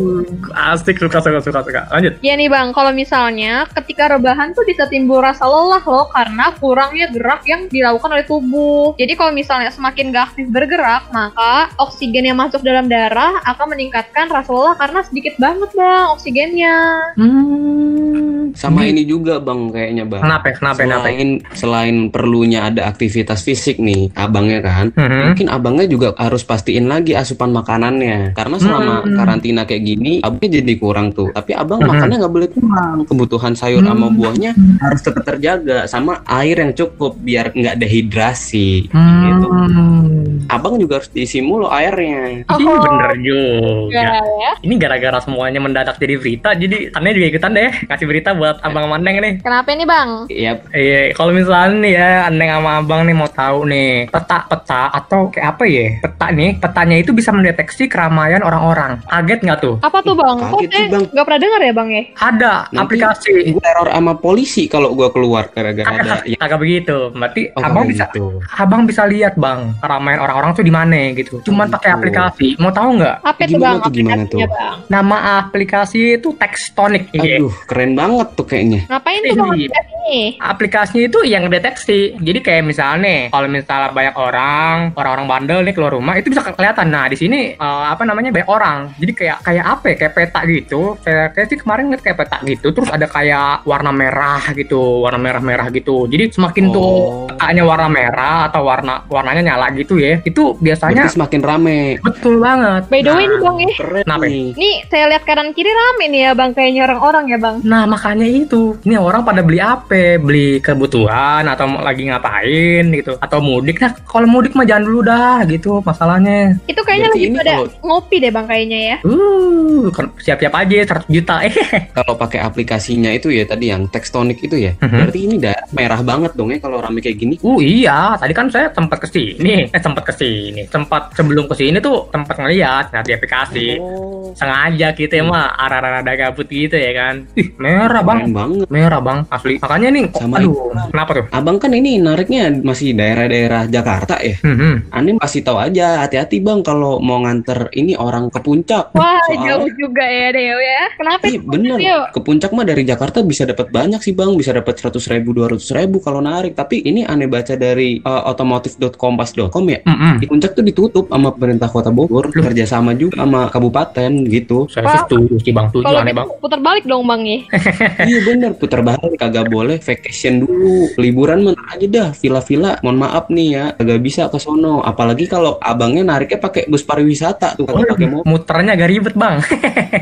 Asik 0.52 1.00
suka 1.00 1.24
suka 1.24 1.40
suka 1.40 1.60
suka. 1.64 1.80
Lanjut. 1.88 2.20
Ya 2.20 2.36
nih 2.36 2.52
bang, 2.52 2.76
kalau 2.76 2.92
misalnya 2.92 3.64
ketika 3.72 4.12
rebahan 4.12 4.52
tuh 4.52 4.68
bisa 4.68 4.84
timbul 4.92 5.24
rasa 5.24 5.48
lelah 5.48 5.80
loh 5.80 6.12
karena 6.12 6.52
kurangnya 6.60 7.08
gerak 7.08 7.42
yang 7.48 7.64
dilakukan 7.72 8.12
oleh 8.12 8.26
tubuh. 8.28 8.92
Jadi 9.00 9.16
kalau 9.16 9.32
misalnya 9.32 9.72
semakin 9.72 10.12
gak 10.12 10.36
aktif 10.36 10.46
bergerak, 10.52 11.08
maka 11.10 11.72
oksigen 11.80 12.28
yang 12.28 12.36
masuk 12.36 12.60
dalam 12.60 12.90
darah 12.90 13.40
akan 13.48 13.72
meningkatkan 13.72 14.28
rasa 14.28 14.50
lelah 14.52 14.74
karena 14.76 15.00
sedikit 15.06 15.34
banget 15.40 15.70
bang 15.72 16.06
oksigennya. 16.12 16.76
Hmm, 17.16 18.29
sama 18.54 18.86
ini 18.86 19.04
juga 19.04 19.38
bang 19.38 19.70
kayaknya 19.70 20.04
bang. 20.06 20.22
Kenapa? 20.22 20.46
Kenapa? 20.54 20.78
Kenapa? 20.82 21.04
Selain 21.06 21.28
selain 21.52 21.96
perlunya 22.08 22.60
ada 22.66 22.86
aktivitas 22.86 23.42
fisik 23.42 23.78
nih 23.78 24.10
abangnya 24.14 24.60
kan, 24.60 24.86
Mhm. 24.94 25.20
mungkin 25.32 25.46
abangnya 25.48 25.86
juga 25.86 26.08
harus 26.16 26.42
pastiin 26.42 26.86
lagi 26.86 27.14
asupan 27.14 27.50
makanannya. 27.50 28.32
Karena 28.34 28.56
selama 28.58 28.94
Hmm. 29.04 29.16
karantina 29.16 29.62
kayak 29.64 29.82
gini, 29.84 30.12
abangnya 30.20 30.60
jadi 30.62 30.72
kurang 30.76 31.12
tuh. 31.12 31.30
Tapi 31.32 31.52
abang 31.54 31.80
Mhm. 31.80 31.88
makannya 31.88 32.16
nggak 32.20 32.34
boleh 32.34 32.48
kurang. 32.50 32.96
Kebutuhan 33.06 33.54
sayur 33.54 33.82
sama 33.82 34.06
Hmm. 34.08 34.16
buahnya 34.16 34.50
harus 34.80 35.00
tetap 35.00 35.22
terjaga 35.24 35.86
sama 35.86 36.20
air 36.26 36.60
yang 36.60 36.72
cukup 36.72 37.16
biar 37.20 37.52
nggak 37.52 37.76
dehidrasi. 37.78 38.90
Gitu. 38.90 39.46
Hmm. 39.48 40.42
Abang 40.50 40.80
juga 40.80 40.98
harus 40.98 41.10
diisi 41.12 41.38
mulu 41.38 41.70
airnya. 41.70 42.42
Oh. 42.50 42.58
Ih, 42.58 42.66
bener 42.66 43.12
juga. 43.22 44.02
Ya. 44.18 44.52
Ini 44.60 44.74
gara-gara 44.76 45.18
semuanya 45.22 45.62
mendadak 45.62 45.96
jadi 45.96 46.18
berita, 46.18 46.50
jadi 46.52 46.90
aneh 46.90 47.12
juga 47.14 47.26
ikutan 47.30 47.52
deh 47.54 47.70
kasih 47.86 48.06
berita 48.08 48.30
buat 48.40 48.56
abang 48.60 48.84
sama 48.84 48.96
Neng 48.96 49.16
nih. 49.18 49.34
Kenapa 49.40 49.68
nih 49.70 49.84
bang? 49.84 50.08
Ya 50.26 50.52
Iya, 50.70 51.12
kalau 51.12 51.30
misalnya 51.30 51.76
nih 51.78 51.92
ya, 51.92 52.08
Neng 52.28 52.50
sama 52.50 52.70
abang 52.78 53.02
nih 53.02 53.12
mau 53.12 53.28
tahu 53.28 53.58
nih 53.64 54.08
peta-peta 54.08 54.88
atau 54.90 55.28
kayak 55.28 55.46
apa 55.50 55.64
ya? 55.64 55.86
Peta 56.00 56.26
nih, 56.30 56.50
petanya 56.56 56.96
itu 56.96 57.10
bisa 57.10 57.30
mendeteksi 57.30 57.84
keramaian 57.84 58.40
orang-orang. 58.40 59.02
Kaget 59.04 59.40
nggak 59.42 59.58
tuh? 59.60 59.74
Apa 59.80 60.00
tuh 60.00 60.14
bang? 60.14 60.36
Kok 60.36 60.48
Kaget 60.56 60.66
sih, 60.66 60.76
saya 60.80 60.88
Bang. 60.90 61.04
nggak 61.10 61.24
pernah 61.24 61.40
dengar 61.40 61.60
ya 61.60 61.72
bang 61.72 61.88
ya? 61.90 62.02
Ada 62.18 62.52
Nanti 62.66 62.78
aplikasi. 62.80 63.32
gue 63.50 63.60
teror 63.60 63.88
sama 63.90 64.12
polisi 64.14 64.62
kalau 64.64 64.92
gua 64.92 65.10
keluar 65.10 65.44
gara-gara 65.48 65.86
ada 65.90 66.14
yang 66.30 66.40
Agak 66.40 66.58
begitu. 66.58 67.12
Berarti 67.12 67.42
Oh, 67.50 67.62
abang 67.62 67.84
bisa 67.84 68.06
gitu. 68.08 68.38
abang 68.52 68.82
bisa 68.84 69.02
lihat 69.04 69.34
bang 69.34 69.74
keramaian 69.76 70.18
orang-orang 70.18 70.50
tuh 70.52 70.62
di 70.62 70.70
mana 70.70 71.10
gitu. 71.12 71.42
Cuman 71.42 71.66
Oh, 71.66 71.72
pakai 71.72 71.90
gitu. 71.90 71.98
aplikasi. 71.98 72.46
Mau 72.56 72.70
tahu 72.70 72.88
nggak? 72.96 73.16
Apa 73.20 73.40
tuh 73.40 73.48
Gimana 73.50 73.66
bang? 73.66 73.76
tuh, 73.80 73.92
gimana 73.92 74.22
tuh? 74.24 74.38
bang? 74.40 74.76
Nama 74.86 75.16
aplikasi 75.40 76.00
itu 76.16 76.28
Textonic. 76.32 77.10
Iya. 77.12 77.36
Aduh, 77.36 77.52
keren 77.64 77.92
banget 77.92 78.28
tuh 78.32 78.44
kayaknya. 78.44 78.86
Ngapain 78.86 79.20
tuh 79.20 79.34
bang 79.34 79.48
Iya. 79.50 79.68
aplikasinya? 79.68 80.20
aplikasinya 80.42 81.04
itu 81.06 81.18
yang 81.24 81.44
deteksi. 81.46 82.00
Jadi 82.16 82.38
kayak 82.40 82.62
misalnya 82.64 83.16
kalau 83.28 83.46
misalnya 83.46 83.90
banyak 83.90 84.14
orang, 84.14 84.76
orang-orang 84.92 85.26
bandel 85.26 85.58
nih 85.62 85.72
keluar 85.72 85.92
rumah, 85.92 86.14
itu 86.14 86.28
bisa 86.28 86.42
kelihatan. 86.44 86.88
Nah, 86.88 87.06
di 87.06 87.16
sini 87.16 87.40
eh, 87.52 87.84
apa 87.86 88.02
namanya 88.02 88.30
banyak 88.30 88.48
orang. 88.48 88.78
Jadi 88.96 89.12
kayak 89.14 89.38
kayak 89.40 89.64
apa 89.64 89.84
ya? 89.86 89.96
Kayak 89.96 90.14
peta 90.14 90.40
gitu. 90.44 90.80
Saya 91.00 91.30
kayak 91.30 91.46
sih 91.48 91.58
kemarin 91.58 91.84
ngeliat 91.86 92.02
kayak 92.02 92.18
peta 92.18 92.36
gitu. 92.42 92.66
Terus 92.70 92.88
ada 92.88 93.06
kayak 93.06 93.62
warna 93.62 93.90
merah 93.90 94.42
gitu, 94.52 94.78
warna 95.00 95.18
merah-merah 95.18 95.68
gitu. 95.70 96.06
Jadi 96.06 96.30
semakin 96.30 96.64
tuh 96.68 96.82
Oh. 96.82 97.28
petanya 97.28 97.62
warna 97.62 97.86
merah 97.86 98.38
atau 98.46 98.62
warna 98.62 99.04
warnanya 99.06 99.42
nyala 99.46 99.70
gitu 99.72 99.96
ya. 99.96 100.18
Itu 100.20 100.56
biasanya 100.56 101.06
Berarti 101.06 101.14
semakin 101.14 101.40
rame. 101.40 101.80
betul 102.00 102.38
banget. 102.38 102.82
By 102.88 103.00
the 103.00 103.12
way 103.12 103.18
Nah, 103.20 103.30
nih 103.30 103.38
bang 103.38 103.56
ya. 103.58 103.68
Keren 103.76 104.04
nih. 104.20 104.44
Nih 104.56 104.76
saya 104.86 105.04
lihat 105.06 105.22
kanan 105.22 105.52
kiri 105.52 105.70
rame 105.70 106.04
nih 106.08 106.20
ya 106.20 106.32
bang 106.32 106.50
kayaknya 106.50 106.82
orang-orang 106.84 107.24
ya 107.26 107.38
bang. 107.38 107.56
Nah 107.62 107.82
makanya 107.84 108.19
itu, 108.22 108.76
ini 108.84 108.96
orang 108.96 109.22
pada 109.22 109.40
beli 109.40 109.58
apa? 109.58 110.16
Beli 110.16 110.60
kebutuhan 110.60 111.44
atau 111.44 111.80
lagi 111.80 112.08
ngapain 112.08 112.84
gitu? 112.92 113.16
Atau 113.18 113.40
mudik? 113.40 113.80
Nah 113.80 113.92
kalau 114.04 114.28
mudik 114.28 114.52
mah 114.54 114.64
jangan 114.64 114.84
dulu 114.86 115.00
dah 115.02 115.42
gitu 115.44 115.80
masalahnya. 115.80 116.56
Itu 116.66 116.80
kayaknya 116.82 117.08
Berarti 117.10 117.20
lagi 117.20 117.28
ini 117.28 117.38
pada 117.38 117.52
kalau- 117.54 117.72
ngopi 117.80 118.16
deh 118.20 118.30
bang 118.30 118.46
kayaknya 118.46 118.78
ya. 118.78 118.96
Uh, 119.04 119.84
kan 119.90 120.06
siap-siap 120.16 120.54
aja 120.54 120.76
100 121.02 121.08
juta 121.08 121.34
eh. 121.44 121.54
Kalau 121.96 122.14
pakai 122.16 122.40
aplikasinya 122.40 123.10
itu 123.10 123.32
ya 123.32 123.44
tadi 123.44 123.72
yang 123.72 123.86
Textonic 123.88 124.40
itu 124.44 124.56
ya. 124.56 124.72
Mhm. 124.78 124.90
Berarti 124.90 125.18
ini 125.20 125.36
daerah 125.38 125.66
merah 125.70 126.00
banget 126.00 126.32
dong 126.34 126.50
ya 126.52 126.58
kalau 126.60 126.78
rame 126.78 127.00
kayak 127.00 127.18
gini. 127.18 127.34
Uh 127.40 127.58
iya, 127.60 128.14
tadi 128.16 128.32
kan 128.32 128.48
saya 128.48 128.70
sempat 128.70 129.02
ke 129.02 129.08
sini, 129.10 129.68
eh 129.68 129.80
sempat 129.80 130.04
ke 130.06 130.12
sini, 130.14 130.62
sempat 130.68 131.10
sebelum 131.14 131.48
ke 131.48 131.54
sini 131.56 131.78
tuh 131.80 132.06
sempat 132.10 132.36
ngeliat 132.38 132.92
nah 132.92 133.02
di 133.02 133.12
aplikasi. 133.12 133.68
Oh. 133.80 134.30
Sengaja 134.34 134.94
kita 134.94 135.18
mah 135.26 135.56
arah-arah 135.58 136.00
ada 136.00 136.12
gabut 136.14 136.46
gitu 136.46 136.78
ya 136.78 136.92
kan. 136.94 137.26
Ih, 137.34 137.50
merah 137.58 138.02
bang, 138.12 138.30
banget. 138.30 138.66
merah 138.68 139.00
bang, 139.00 139.18
asli. 139.28 139.54
Makanya 139.56 139.88
nih, 139.90 140.02
kok- 140.08 140.20
Sama 140.20 140.36
aduh, 140.36 140.50
itu. 140.50 140.88
kenapa 140.90 141.10
tuh? 141.12 141.24
Abang 141.30 141.56
kan 141.56 141.70
ini 141.70 141.90
nariknya 141.96 142.42
masih 142.56 142.92
daerah-daerah 142.92 143.62
Jakarta 143.66 144.18
ya. 144.18 144.34
Hmm, 144.40 144.84
Aneh 144.90 145.16
kasih 145.16 145.40
tahu 145.40 145.56
aja 145.56 146.00
hati-hati 146.00 146.38
bang 146.38 146.60
kalau 146.60 146.98
mau 146.98 147.20
nganter 147.20 147.70
ini 147.72 147.94
orang 147.94 148.28
ke 148.28 148.38
puncak. 148.38 148.90
Wah 148.92 149.18
Soalnya- 149.24 149.56
jauh 149.56 149.70
juga 149.76 150.02
ya 150.02 150.28
Deo 150.30 150.58
ya. 150.58 150.82
Kenapa? 150.92 151.22
Iya 151.24 151.38
bener, 151.40 151.76
Deo? 151.76 152.00
ke 152.10 152.20
puncak 152.20 152.50
mah 152.50 152.64
dari 152.64 152.82
Jakarta 152.82 153.20
bisa 153.22 153.44
dapat 153.44 153.68
banyak 153.68 154.00
sih 154.00 154.12
bang, 154.12 154.34
bisa 154.34 154.50
dapat 154.50 154.74
100 154.74 155.06
ribu, 155.08 155.32
200 155.32 155.70
ribu 155.72 155.98
kalau 155.98 156.20
narik. 156.20 156.52
Tapi 156.52 156.82
ini 156.82 157.02
aneh 157.02 157.26
baca 157.26 157.54
dari 157.54 158.00
uh, 158.00 158.22
otomotif.kompas.com 158.26 159.64
ya. 159.66 159.80
hmm, 159.80 159.96
hmm. 159.96 160.14
Di 160.16 160.26
puncak 160.26 160.50
tuh 160.52 160.62
ditutup 160.62 161.04
sama 161.06 161.30
pemerintah 161.30 161.68
kota 161.68 161.90
Bogor, 161.90 162.28
Loh. 162.28 162.42
kerjasama 162.42 162.92
juga 162.92 163.18
sama 163.18 163.48
kabupaten 163.48 164.10
gitu. 164.26 164.66
Saya 164.66 164.86
sih 164.88 165.00
setuju 165.04 165.34
sih 165.38 165.52
bang, 165.52 165.66
setuju 165.68 165.84
Kalau 165.84 166.00
aneh 166.00 166.10
gitu 166.10 166.20
bang. 166.20 166.28
putar 166.38 166.60
balik 166.60 166.84
dong 166.84 167.04
bang 167.04 167.22
ya. 167.22 167.38
iya 168.00 168.18
bener, 168.22 168.50
putar 168.54 168.80
balik 168.80 169.16
kagak 169.16 169.46
boleh 169.46 169.78
vacation 169.78 170.40
dulu, 170.40 170.92
liburan 170.96 171.40
mah 171.40 171.52
ntar 171.52 171.66
aja 171.74 171.86
dah, 171.86 172.08
villa-villa. 172.12 172.78
Mohon 172.80 172.98
maaf 173.00 173.24
nih 173.28 173.48
ya, 173.50 173.64
kagak 173.72 174.00
bisa 174.00 174.22
ke 174.26 174.36
sono. 174.36 174.80
Apalagi 174.80 175.24
kalau 175.24 175.56
abangnya 175.56 176.02
nariknya 176.06 176.38
pakai 176.38 176.66
bus 176.66 176.82
pariwisata 176.82 177.54
tuh, 177.54 177.64
kagak 177.64 177.94
pakai 177.94 178.06
mobil. 178.08 178.24
Muternya 178.24 178.72
agak 178.74 178.88
ribet 178.88 179.14
bang. 179.14 179.36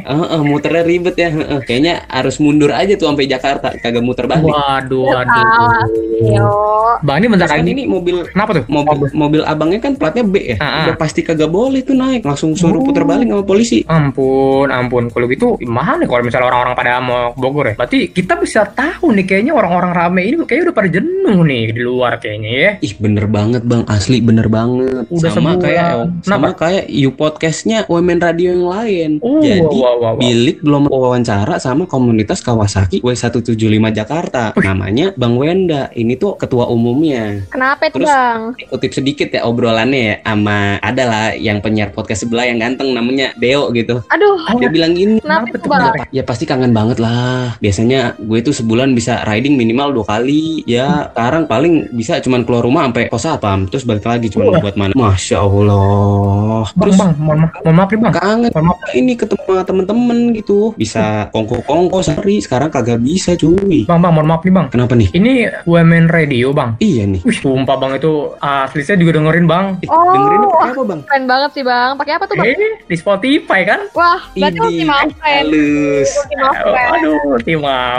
Heeh, 0.08 0.40
muternya 0.42 0.82
ribet 0.82 1.14
ya. 1.14 1.28
heeh. 1.28 1.60
Kayaknya 1.60 1.94
harus 2.06 2.36
mundur 2.38 2.70
aja 2.70 2.92
tuh 2.94 3.06
sampai 3.06 3.26
Jakarta, 3.26 3.68
kagak 3.74 4.00
muter 4.00 4.24
balik. 4.24 4.48
Waduh, 4.48 5.04
waduh. 5.04 5.44
Salah, 5.48 5.84
Deo. 6.18 6.50
Bang 7.00 7.16
ini 7.18 7.26
bentar 7.28 7.46
Kan 7.46 7.62
lagi. 7.62 7.70
ini 7.70 7.82
mobil 7.84 8.26
Kenapa 8.28 8.50
tuh? 8.54 8.64
mobil 8.66 9.08
mobil 9.12 9.40
abangnya 9.42 9.78
kan 9.78 9.92
platnya 9.94 10.22
B 10.22 10.34
ya. 10.44 10.56
Ah, 10.58 10.64
ah. 10.64 10.82
Udah 10.90 10.96
pasti 10.96 11.20
kagak 11.20 11.48
boleh 11.48 11.80
tuh 11.80 11.94
naik, 11.94 12.22
langsung 12.22 12.52
suruh 12.52 12.78
Oh. 12.78 12.84
putar 12.84 13.02
balik 13.02 13.26
sama 13.26 13.42
polisi. 13.42 13.82
Ampun, 13.86 14.68
ampun. 14.68 15.06
Kalau 15.08 15.26
gitu 15.26 15.54
gimana 15.56 16.02
kalau 16.02 16.22
misalnya 16.22 16.46
orang-orang 16.48 16.74
pada 16.74 16.92
mau 16.98 17.30
Bogor 17.34 17.70
ya? 17.70 17.74
Berarti 17.78 18.10
kita 18.10 18.34
bisa 18.34 18.66
tahu 18.66 19.14
nih 19.14 19.22
kayaknya 19.22 19.54
orang-orang 19.54 19.94
rame 19.94 20.20
ini 20.26 20.34
kayaknya 20.42 20.64
udah 20.68 20.76
pada 20.76 20.90
jenuh 20.90 21.38
nih 21.46 21.64
di 21.70 21.82
luar 21.86 22.18
kayaknya 22.18 22.50
ya. 22.50 22.70
Ih 22.82 22.94
bener 22.98 23.30
banget 23.30 23.62
bang, 23.62 23.86
asli 23.86 24.18
bener 24.18 24.50
banget. 24.50 25.06
Udah 25.06 25.30
sama 25.30 25.54
sebulan. 25.54 25.62
kayak 25.62 25.86
sama 26.26 26.48
Kenapa? 26.50 26.58
kayak 26.58 26.84
you 26.90 27.14
podcastnya 27.14 27.86
Women 27.86 28.18
Radio 28.18 28.50
yang 28.50 28.66
lain. 28.66 29.10
Oh, 29.22 29.38
Jadi 29.38 29.62
wow, 29.78 29.94
wow, 29.94 30.12
wow. 30.12 30.12
Bilik 30.18 30.58
belum 30.58 30.90
wawancara 30.90 31.62
sama 31.62 31.86
komunitas 31.86 32.42
Kawasaki 32.42 32.98
W175 32.98 33.54
Jakarta. 33.94 34.50
Namanya 34.58 35.14
Bang 35.14 35.38
Wenda. 35.38 35.94
Ini 35.94 36.18
tuh 36.18 36.34
ketua 36.34 36.66
umumnya. 36.66 37.46
Kenapa 37.48 37.86
itu 37.86 38.02
Terus- 38.02 38.10
bang? 38.10 38.40
Kutip 38.68 38.90
sedikit 38.90 39.30
ya 39.30 39.46
obrolannya 39.46 40.00
ya 40.02 40.14
sama 40.26 40.82
adalah 40.82 41.30
yang 41.32 41.62
penyiar 41.62 41.94
podcast 41.94 42.26
sebelah 42.26 42.42
yang 42.42 42.58
ganteng 42.58 42.90
namanya 42.90 43.30
Deo 43.38 43.70
gitu. 43.70 44.02
Aduh. 44.10 44.34
Dia 44.58 44.66
bilang 44.66 44.98
gini, 44.98 45.22
Kenapa 45.22 45.46
itu 45.46 45.62
tuh, 45.62 45.70
bang? 45.70 45.94
kenapa? 45.94 46.04
Ya 46.10 46.22
pasti 46.26 46.42
kangen 46.42 46.74
banget 46.74 46.98
lah. 46.98 47.54
Biasanya 47.68 48.16
gue 48.16 48.40
tuh 48.40 48.56
sebulan 48.56 48.96
bisa 48.96 49.20
riding 49.22 49.52
minimal 49.54 49.92
dua 49.92 50.06
kali. 50.08 50.64
Ya 50.64 51.12
sekarang 51.12 51.44
paling 51.44 51.92
bisa 51.92 52.16
cuman 52.18 52.40
keluar 52.42 52.64
rumah 52.64 52.88
sampai 52.88 53.06
pos 53.06 53.20
satpam 53.20 53.68
terus 53.68 53.84
balik 53.84 54.02
lagi 54.02 54.32
cuman 54.32 54.44
Wah. 54.48 54.60
buat 54.62 54.74
mana. 54.74 54.92
Masya 54.96 55.36
Allah. 55.38 56.64
Bang, 56.70 56.80
Terus 56.80 56.96
bang, 56.96 57.12
mohon 57.18 57.38
maaf, 57.38 57.52
mohon 57.60 57.76
maaf 57.76 57.88
nih 57.88 58.00
bang. 58.00 58.12
kangen 58.14 58.50
Mohon 58.50 58.64
maaf. 58.66 58.90
ini 58.94 59.12
ketemu 59.14 59.44
temen-temen 59.60 60.18
gitu. 60.34 60.58
Bisa 60.74 61.04
kongko-kongko 61.28 62.00
sehari. 62.00 62.40
Sekarang 62.40 62.68
kagak 62.68 62.98
bisa 62.98 63.36
cuy. 63.36 63.84
Bang, 63.84 64.00
bang, 64.00 64.10
mohon 64.10 64.26
maaf 64.26 64.40
nih 64.40 64.54
bang. 64.54 64.66
Kenapa 64.70 64.96
nih? 64.96 65.08
Ini 65.12 65.32
Women 65.64 66.08
Radio 66.08 66.50
bang. 66.50 66.72
Iya 66.78 67.04
nih. 67.06 67.20
Wih, 67.20 67.36
sumpah 67.36 67.76
bang 67.76 67.92
itu 67.94 68.12
asli 68.38 68.80
saya 68.80 68.96
juga 68.96 69.12
dengerin 69.14 69.44
bang. 69.44 69.66
Eh, 69.78 69.88
Oh. 69.88 70.08
dengerin 70.08 70.40
pakai 70.48 70.70
apa 70.70 70.82
bang? 70.84 71.00
Keren 71.04 71.24
banget 71.26 71.50
sih 71.52 71.62
bang. 71.62 71.90
Pakai 71.94 72.12
apa 72.16 72.24
tuh 72.24 72.34
bang? 72.34 72.46
Eh, 72.48 72.56
di 72.82 72.96
Spotify 72.96 73.60
kan? 73.62 73.80
Wah, 73.92 74.20
berarti 74.32 74.56
Ini 74.56 74.64
ultima 74.64 74.94
friend. 75.12 75.44
halus. 75.44 76.08
Ultima 76.16 76.48
friend. 76.54 76.90
Aduh, 76.94 77.18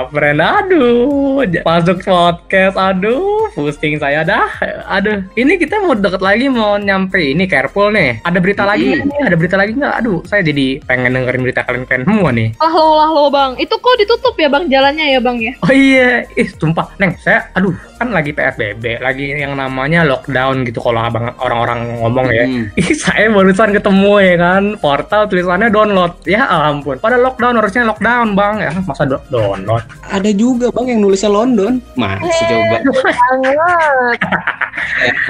friend, 0.10 0.40
aduh, 0.40 1.44
masuk 1.66 2.00
podcast, 2.04 2.76
aduh, 2.80 3.52
pusing 3.54 4.00
saya 4.00 4.24
dah, 4.24 4.48
aduh, 4.88 5.24
ini 5.36 5.60
kita 5.60 5.84
mau 5.84 5.96
deket 5.96 6.22
lagi 6.24 6.48
mau 6.48 6.80
nyampe 6.80 7.20
ini 7.20 7.46
careful 7.46 7.92
nih, 7.92 8.24
ada 8.24 8.40
berita 8.40 8.64
lagi 8.64 8.88
nggak 8.96 9.06
nih, 9.06 9.20
ada 9.28 9.36
berita 9.36 9.56
lagi 9.60 9.72
nggak? 9.76 9.96
Aduh, 10.04 10.20
saya 10.24 10.42
jadi 10.46 10.80
pengen 10.86 11.16
dengerin 11.16 11.44
berita 11.44 11.62
kalian 11.68 11.84
kalian 11.86 12.06
semua 12.08 12.30
nih. 12.32 12.50
Lah 12.60 12.72
lo 12.72 12.88
lah 12.96 13.10
lo 13.12 13.24
bang. 13.28 13.52
Itu 13.60 13.76
kok 13.80 13.96
ditutup 14.00 14.36
ya 14.40 14.48
bang 14.48 14.66
jalannya 14.72 15.06
ya 15.12 15.20
bang 15.20 15.38
ya? 15.42 15.54
Oh 15.66 15.74
iya, 15.74 16.24
ih, 16.40 16.50
sumpah, 16.50 16.88
neng, 17.02 17.16
saya, 17.20 17.52
aduh, 17.54 17.76
kan 18.00 18.16
lagi 18.16 18.32
PSBB, 18.32 19.04
lagi 19.04 19.36
yang 19.36 19.60
namanya 19.60 20.08
lockdown 20.08 20.64
gitu 20.64 20.80
kalau 20.80 21.04
abang 21.04 21.36
orang-orang 21.44 22.00
ngomong 22.00 22.28
ya. 22.32 22.46
Hmm. 22.48 22.72
Ih, 22.80 22.96
saya 22.96 23.28
barusan 23.32 23.76
ketemu 23.76 24.14
ya 24.24 24.36
kan 24.40 24.64
portal 24.80 25.28
tulisannya 25.28 25.68
download 25.72 26.14
ya 26.24 26.48
ampun 26.48 27.00
pada 27.00 27.20
lockdown 27.20 27.60
harusnya 27.60 27.84
lockdown 27.88 28.36
bang 28.36 28.56
ya 28.64 28.72
masa 28.86 29.04
do- 29.06 29.24
download 29.50 29.84
Ada 30.06 30.30
juga 30.32 30.70
bang 30.70 30.86
yang 30.94 31.00
nulisnya 31.02 31.30
London. 31.30 31.82
Masih 31.94 32.46
coba. 32.46 32.78
banget. 32.86 34.20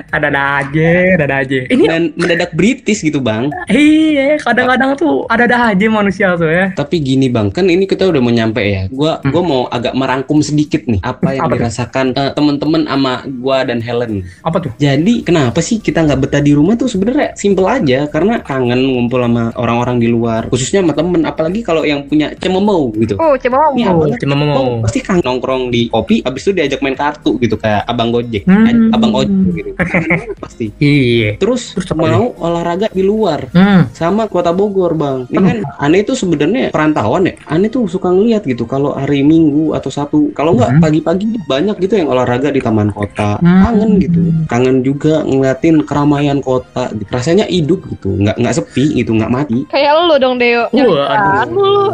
Ada-ada 0.09 0.41
aja, 0.61 0.89
ada-ada 1.17 1.35
aja. 1.41 1.59
Ini 1.67 1.83
Dan 1.85 2.03
mendadak 2.15 2.51
British 2.53 3.01
gitu 3.01 3.19
bang. 3.19 3.49
iya, 3.67 4.37
kadang-kadang 4.39 4.95
tuh 4.95 5.25
ada-ada 5.27 5.73
aja 5.73 5.85
manusia 5.89 6.33
tuh 6.35 6.49
ya. 6.49 6.71
Tapi 6.73 7.01
gini 7.01 7.27
bang, 7.29 7.49
kan 7.49 7.65
ini 7.65 7.85
kita 7.85 8.07
udah 8.07 8.21
mau 8.21 8.31
nyampe 8.31 8.61
ya. 8.61 8.85
Gua 8.89 9.19
Hmm. 9.19 9.31
gua 9.33 9.43
mau 9.43 9.61
agak 9.67 9.93
merangkum 9.93 10.39
sedikit 10.39 10.85
nih 10.85 11.01
apa 11.01 11.35
yang 11.35 11.45
Apa 11.45 11.53
dirasakan 11.55 12.05
eh, 12.13 12.31
teman-teman 12.31 12.81
sama 12.85 13.13
gua 13.41 13.65
dan 13.65 13.81
Helen. 13.81 14.23
Apa 14.41 14.57
tuh? 14.63 14.71
Jadi 14.77 15.25
kenapa 15.25 15.59
sih 15.59 15.81
kita 15.81 16.05
nggak 16.05 16.19
betah 16.19 16.41
di 16.41 16.53
rumah 16.53 16.77
tuh 16.77 16.87
sebenarnya 16.87 17.33
simple 17.35 17.65
aja 17.67 18.05
karena 18.07 18.39
kangen 18.39 18.79
ngumpul 18.85 19.19
sama 19.19 19.51
orang-orang 19.57 19.97
di 19.97 20.07
luar, 20.07 20.47
khususnya 20.47 20.81
sama 20.81 20.93
temen. 20.93 21.21
Apalagi 21.25 21.61
kalau 21.61 21.83
yang 21.83 22.05
punya 22.05 22.31
cememau 22.37 22.89
gitu. 22.95 23.17
Oh, 23.17 23.33
coba 23.35 23.73
Ini 23.73 23.83
mau. 23.85 24.08
Cuma 24.17 24.33
mau. 24.33 24.55
Oh, 24.55 24.73
pasti 24.81 24.99
kan 24.99 25.19
nongkrong 25.19 25.69
di 25.69 25.87
kopi, 25.87 26.21
habis 26.21 26.41
itu 26.43 26.51
diajak 26.51 26.79
main 26.79 26.93
kartu 26.93 27.37
gitu 27.37 27.55
kayak 27.55 27.85
abang 27.85 28.09
Gojek, 28.09 28.43
Hmm. 28.43 28.89
abang 28.89 29.13
ojek 29.13 29.37
gitu. 29.53 29.69
pasti. 30.43 30.71
Iya. 30.77 31.37
Terus, 31.37 31.75
Terus 31.75 31.91
mau 31.93 32.33
olahraga 32.35 32.89
di 32.89 33.01
luar 33.01 33.49
Hmm. 33.51 33.87
sama 33.91 34.25
kota 34.25 34.49
Bogor 34.49 34.93
bang. 34.93 35.27
Ini 35.27 35.37
kan 35.37 35.57
aneh 35.79 36.01
itu 36.01 36.13
sebenarnya 36.13 36.69
perantauan 36.69 37.25
ya. 37.25 37.33
Aneh 37.45 37.67
tuh 37.67 37.85
suka 37.85 38.09
ngeliat 38.09 38.43
gitu 38.43 38.63
kalau 38.63 38.93
hari 38.93 39.21
Minggu 39.21 39.71
atau 39.73 39.89
Sabtu. 39.89 40.31
Kalau 40.31 40.55
nggak 40.55 40.77
Mhm. 40.77 40.81
pagi-pagi 40.81 41.25
banyak 41.45 41.75
gitu 41.79 41.93
yang 41.95 42.09
olahraga 42.09 42.49
di 42.49 42.59
taman 42.59 42.89
kota. 42.89 43.37
Hmm. 43.39 43.63
Kangen 43.63 43.91
gitu. 43.99 44.21
Kangen 44.45 44.81
juga 44.81 45.21
ngeliatin 45.21 45.83
keramaian 45.83 46.39
kota. 46.39 46.89
Gitu. 46.91 47.09
Rasanya 47.09 47.45
hidup 47.45 47.83
gitu. 47.87 48.15
Nggak 48.15 48.35
nggak 48.37 48.55
sepi 48.55 48.85
gitu. 48.95 49.11
Nggak 49.13 49.31
mati. 49.31 49.59
Kayak 49.67 49.93
lu 49.99 50.15
dong, 50.17 50.35
Deo. 50.37 50.63
Wah, 50.69 51.07
Kan 51.39 51.49
mulu. 51.51 51.85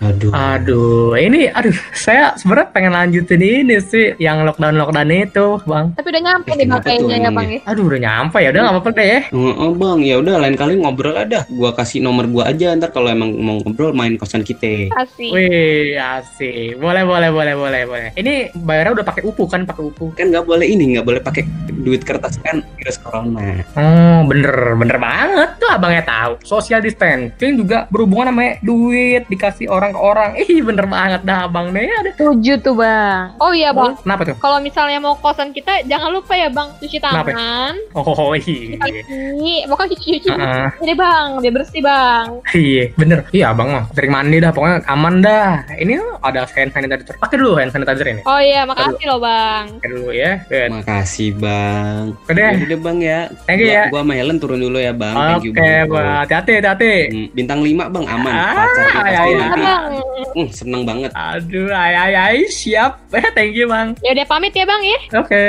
Aduh. 0.00 0.30
Aduh, 0.30 1.12
ini 1.30 1.46
aduh, 1.48 1.74
saya 1.94 2.34
sebenarnya 2.34 2.68
pengen 2.74 2.92
lanjutin 2.92 3.40
ini 3.40 3.78
sih 3.78 4.18
yang 4.18 4.42
lockdown 4.42 4.74
lockdown 4.74 5.10
itu, 5.14 5.46
bang. 5.62 5.86
Tapi 5.94 6.06
udah 6.10 6.22
nyampe 6.26 6.50
nih 6.58 6.66
makainya 6.66 7.16
ya? 7.16 7.30
Bang 7.30 7.48
ya. 7.48 7.60
Aduh, 7.70 7.84
udah 7.86 8.00
nyampe 8.02 8.38
ya, 8.42 8.48
udah 8.50 8.60
nggak 8.66 8.74
apa-apa 8.74 8.90
deh. 8.98 9.06
ya. 9.06 9.20
Oh, 9.30 9.52
oh, 9.54 9.72
bang, 9.72 9.98
ya 10.02 10.14
udah 10.18 10.34
lain 10.42 10.56
kali 10.58 10.72
ngobrol 10.82 11.14
ada. 11.14 11.46
Gua 11.46 11.70
kasih 11.70 12.02
nomor 12.02 12.26
gua 12.26 12.50
aja 12.50 12.74
ntar 12.74 12.90
kalau 12.90 13.08
emang 13.08 13.30
mau 13.38 13.62
ngobrol 13.62 13.94
main 13.94 14.18
kosan 14.18 14.42
kita. 14.42 14.90
Asik. 14.98 15.30
Wih, 15.30 15.94
asik. 15.94 16.76
Boleh, 16.82 17.06
boleh, 17.06 17.30
boleh, 17.30 17.54
boleh, 17.54 17.82
boleh. 17.86 18.08
Ini 18.18 18.50
bayarnya 18.58 19.00
udah 19.00 19.06
pakai 19.06 19.22
upu 19.22 19.46
kan, 19.46 19.62
pakai 19.62 19.82
upu. 19.86 20.10
Kan 20.18 20.34
nggak 20.34 20.44
boleh 20.44 20.66
ini, 20.66 20.98
nggak 20.98 21.06
boleh 21.06 21.20
pakai 21.22 21.46
duit 21.80 22.02
kertas 22.02 22.36
kan 22.42 22.60
virus 22.76 22.98
corona. 22.98 23.62
Oh, 23.78 24.26
bener, 24.26 24.74
bener 24.76 24.98
banget 24.98 25.48
tuh 25.62 25.70
abangnya 25.70 26.02
tahu. 26.04 26.32
Social 26.42 26.82
distancing 26.82 27.54
juga 27.56 27.86
berhubungan 27.88 28.34
sama 28.34 28.58
duit 28.60 29.24
dikasih 29.30 29.70
orang 29.70 29.94
ke 29.94 30.00
orang. 30.00 30.30
Ih, 30.40 30.60
bener 30.64 30.84
banget 30.90 31.19
dah 31.22 31.38
abang 31.44 31.70
nih. 31.70 31.88
Ada. 31.90 32.10
Tujuh 32.16 32.56
tuh, 32.58 32.74
Bang. 32.74 33.34
Oh 33.36 33.50
iya, 33.50 33.70
Bang. 33.70 33.96
Kenapa 33.96 34.22
tuh? 34.24 34.36
Kalau 34.36 34.58
misalnya 34.58 34.98
mau 34.98 35.14
kosan 35.14 35.50
kita, 35.50 35.84
jangan 35.84 36.10
lupa 36.10 36.32
ya, 36.32 36.48
Bang, 36.48 36.72
cuci 36.76 36.96
Kenapa? 36.96 37.30
tangan. 37.30 37.74
Oh, 37.92 38.32
iya. 38.32 38.76
Cuci, 38.76 39.54
pokoknya 39.66 39.88
cuci-cuci. 39.90 40.28
Heeh. 40.28 40.66
Jadi, 40.80 40.94
Bang, 40.94 41.28
biar 41.38 41.52
bersih, 41.52 41.80
Bang. 41.80 42.26
Iya, 42.50 42.84
bener. 42.94 43.18
Iya, 43.30 43.44
abang 43.50 43.68
mah 43.70 43.84
sering 43.92 44.10
mandi 44.10 44.36
dah, 44.38 44.50
pokoknya 44.50 44.76
aman 44.86 45.14
dah. 45.20 45.62
Ini 45.72 45.94
ada 46.20 46.44
hand 46.46 46.70
sanitizer. 46.70 47.14
Pakai 47.16 47.36
dulu 47.36 47.56
hand 47.56 47.70
sanitizer 47.70 48.06
ini. 48.06 48.22
Oh 48.24 48.38
iya, 48.38 48.62
makasih 48.62 49.04
loh, 49.06 49.18
Bang. 49.18 49.78
Pakai 49.78 49.90
dulu 49.90 50.10
ya. 50.10 50.32
Good. 50.46 50.70
Makasih 50.72 51.30
bang. 51.32 52.02
Oke 52.12 52.32
deh. 52.32 52.42
Yaudah 52.50 52.66
deh 52.66 52.80
bang 52.80 52.98
ya. 53.00 53.20
Thank 53.44 53.58
you 53.58 53.66
Gua- 53.66 53.76
ya. 53.76 53.84
Gua 53.88 54.00
sama 54.02 54.12
Helen 54.12 54.36
turun 54.36 54.58
dulu 54.58 54.76
ya 54.76 54.92
bang. 54.92 55.14
Thank 55.14 55.44
you 55.44 55.52
Oke, 55.52 55.60
bang. 55.60 55.86
bang. 55.86 56.16
Hati-hati, 56.20 56.52
hati-hati. 56.58 56.92
Hmm, 57.08 57.26
Bintang 57.32 57.60
5 57.60 57.84
bang 57.86 58.04
aman. 58.06 58.32
Ah, 58.32 58.52
Pacar 58.52 58.84
kita 58.90 59.08
ya, 59.08 59.20
ya. 59.22 59.36
Nanti. 59.38 59.62
Bang. 59.62 59.84
Hmm, 60.30 60.48
seneng 60.50 60.82
banget. 60.82 60.99
Aduh, 61.08 61.72
ay, 61.72 61.94
ay, 61.96 62.14
ay, 62.14 62.38
siap. 62.52 63.00
Eh, 63.10 63.24
thank 63.32 63.56
you, 63.56 63.66
bang. 63.66 63.96
Ya 64.04 64.12
udah 64.12 64.26
pamit 64.28 64.52
ya, 64.52 64.68
Bang 64.68 64.84
ya. 64.84 64.98
Oke. 65.16 65.46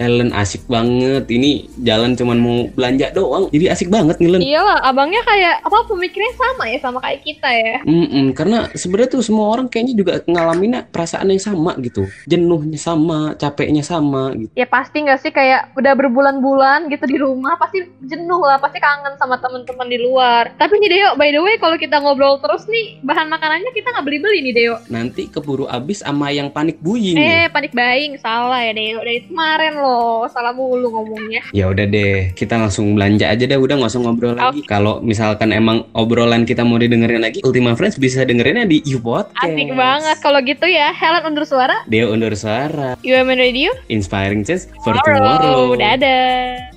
Helen 0.00 0.32
asik 0.32 0.64
banget. 0.66 1.28
Ini 1.28 1.68
jalan 1.84 2.16
cuman 2.16 2.38
mau 2.40 2.58
belanja 2.72 3.12
doang. 3.12 3.52
Jadi 3.52 3.64
asik 3.70 3.88
banget 3.92 4.18
nih 4.18 4.30
Len. 4.34 4.40
Iyalah, 4.42 4.78
abangnya 4.82 5.22
kayak 5.22 5.62
apa 5.62 5.78
pemikirannya 5.86 6.34
sama 6.34 6.64
ya 6.66 6.78
sama 6.82 6.98
kayak 7.04 7.20
kita 7.22 7.48
ya. 7.50 7.76
Mm-mm, 7.86 8.34
karena 8.34 8.70
sebenarnya 8.74 9.18
tuh 9.18 9.22
semua 9.22 9.54
orang 9.54 9.66
kayaknya 9.70 9.94
juga 9.94 10.12
ngalamin 10.26 10.86
perasaan 10.90 11.30
yang 11.30 11.42
sama 11.42 11.76
gitu. 11.82 12.08
Jenuhnya 12.26 12.78
sama, 12.80 13.34
capeknya 13.38 13.82
sama 13.86 14.34
gitu. 14.34 14.50
Ya 14.58 14.66
pasti 14.66 15.02
nggak 15.02 15.20
sih 15.22 15.30
kayak 15.30 15.74
udah 15.78 15.92
berbulan-bulan 15.94 16.90
gitu 16.90 17.04
di 17.06 17.16
rumah 17.18 17.56
pasti 17.58 17.82
jenuh 18.04 18.42
lah, 18.42 18.58
pasti 18.58 18.78
kangen 18.82 19.14
sama 19.16 19.38
teman-teman 19.38 19.86
di 19.88 19.98
luar. 20.02 20.52
Tapi 20.58 20.78
nih 20.82 20.90
Deo, 20.90 21.10
by 21.16 21.30
the 21.30 21.40
way 21.40 21.56
kalau 21.58 21.76
kita 21.78 21.98
ngobrol 22.02 22.38
terus 22.42 22.66
nih 22.66 22.98
bahan 23.06 23.30
makanannya 23.30 23.70
kita 23.74 23.90
nggak 23.94 24.06
beli-beli 24.06 24.38
nih 24.50 24.54
Deo. 24.54 24.76
Nanti 24.94 25.26
keburu 25.26 25.66
abis 25.66 26.06
sama 26.06 26.30
yang 26.30 26.54
panik 26.54 26.78
buying. 26.78 27.18
Eh 27.18 27.50
panik 27.50 27.74
buying 27.74 28.14
salah 28.22 28.62
ya 28.62 28.70
Deo 28.70 29.02
dari 29.02 29.26
kemarin 29.26 29.82
loh 29.82 30.30
salah 30.30 30.54
mulu 30.54 30.86
ngomongnya. 30.94 31.42
Ya 31.50 31.66
udah 31.66 31.82
deh, 31.82 32.30
kita 32.38 32.54
langsung 32.54 32.94
belanja 32.94 33.26
aja 33.26 33.42
deh, 33.42 33.58
udah 33.58 33.74
nggak 33.74 33.90
usah 33.90 34.00
ngobrol 34.06 34.38
lagi. 34.38 34.62
Kalau 34.70 35.02
misalkan 35.02 35.50
emang 35.50 35.82
obrolan 35.98 36.46
kita 36.46 36.62
mau 36.62 36.78
didengerin 36.78 37.26
lagi, 37.26 37.42
Ultima 37.42 37.74
Friends 37.74 37.98
bisa 37.98 38.22
dengerinnya 38.22 38.70
di 38.70 38.78
You 38.86 39.02
Podcast. 39.02 39.42
Asik 39.42 39.74
banget 39.74 40.16
kalau 40.22 40.38
gitu 40.46 40.66
ya. 40.70 40.94
Helen 40.94 41.34
undur 41.34 41.42
suara, 41.42 41.82
Deo 41.90 42.14
undur 42.14 42.32
suara, 42.38 42.94
UMN 43.02 43.38
Radio. 43.42 43.74
inspiring 43.90 44.44
change 44.44 44.70
for 44.84 44.94
tomorrow. 45.02 45.74
Dadah. 45.74 46.70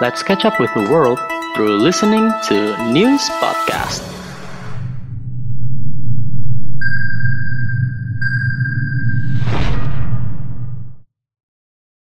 Let's 0.00 0.22
catch 0.22 0.44
up 0.44 0.58
with 0.58 0.70
the 0.74 0.86
world 0.90 1.18
through 1.54 1.78
listening 1.78 2.32
to 2.48 2.74
News 2.90 3.22
Podcast. 3.42 4.11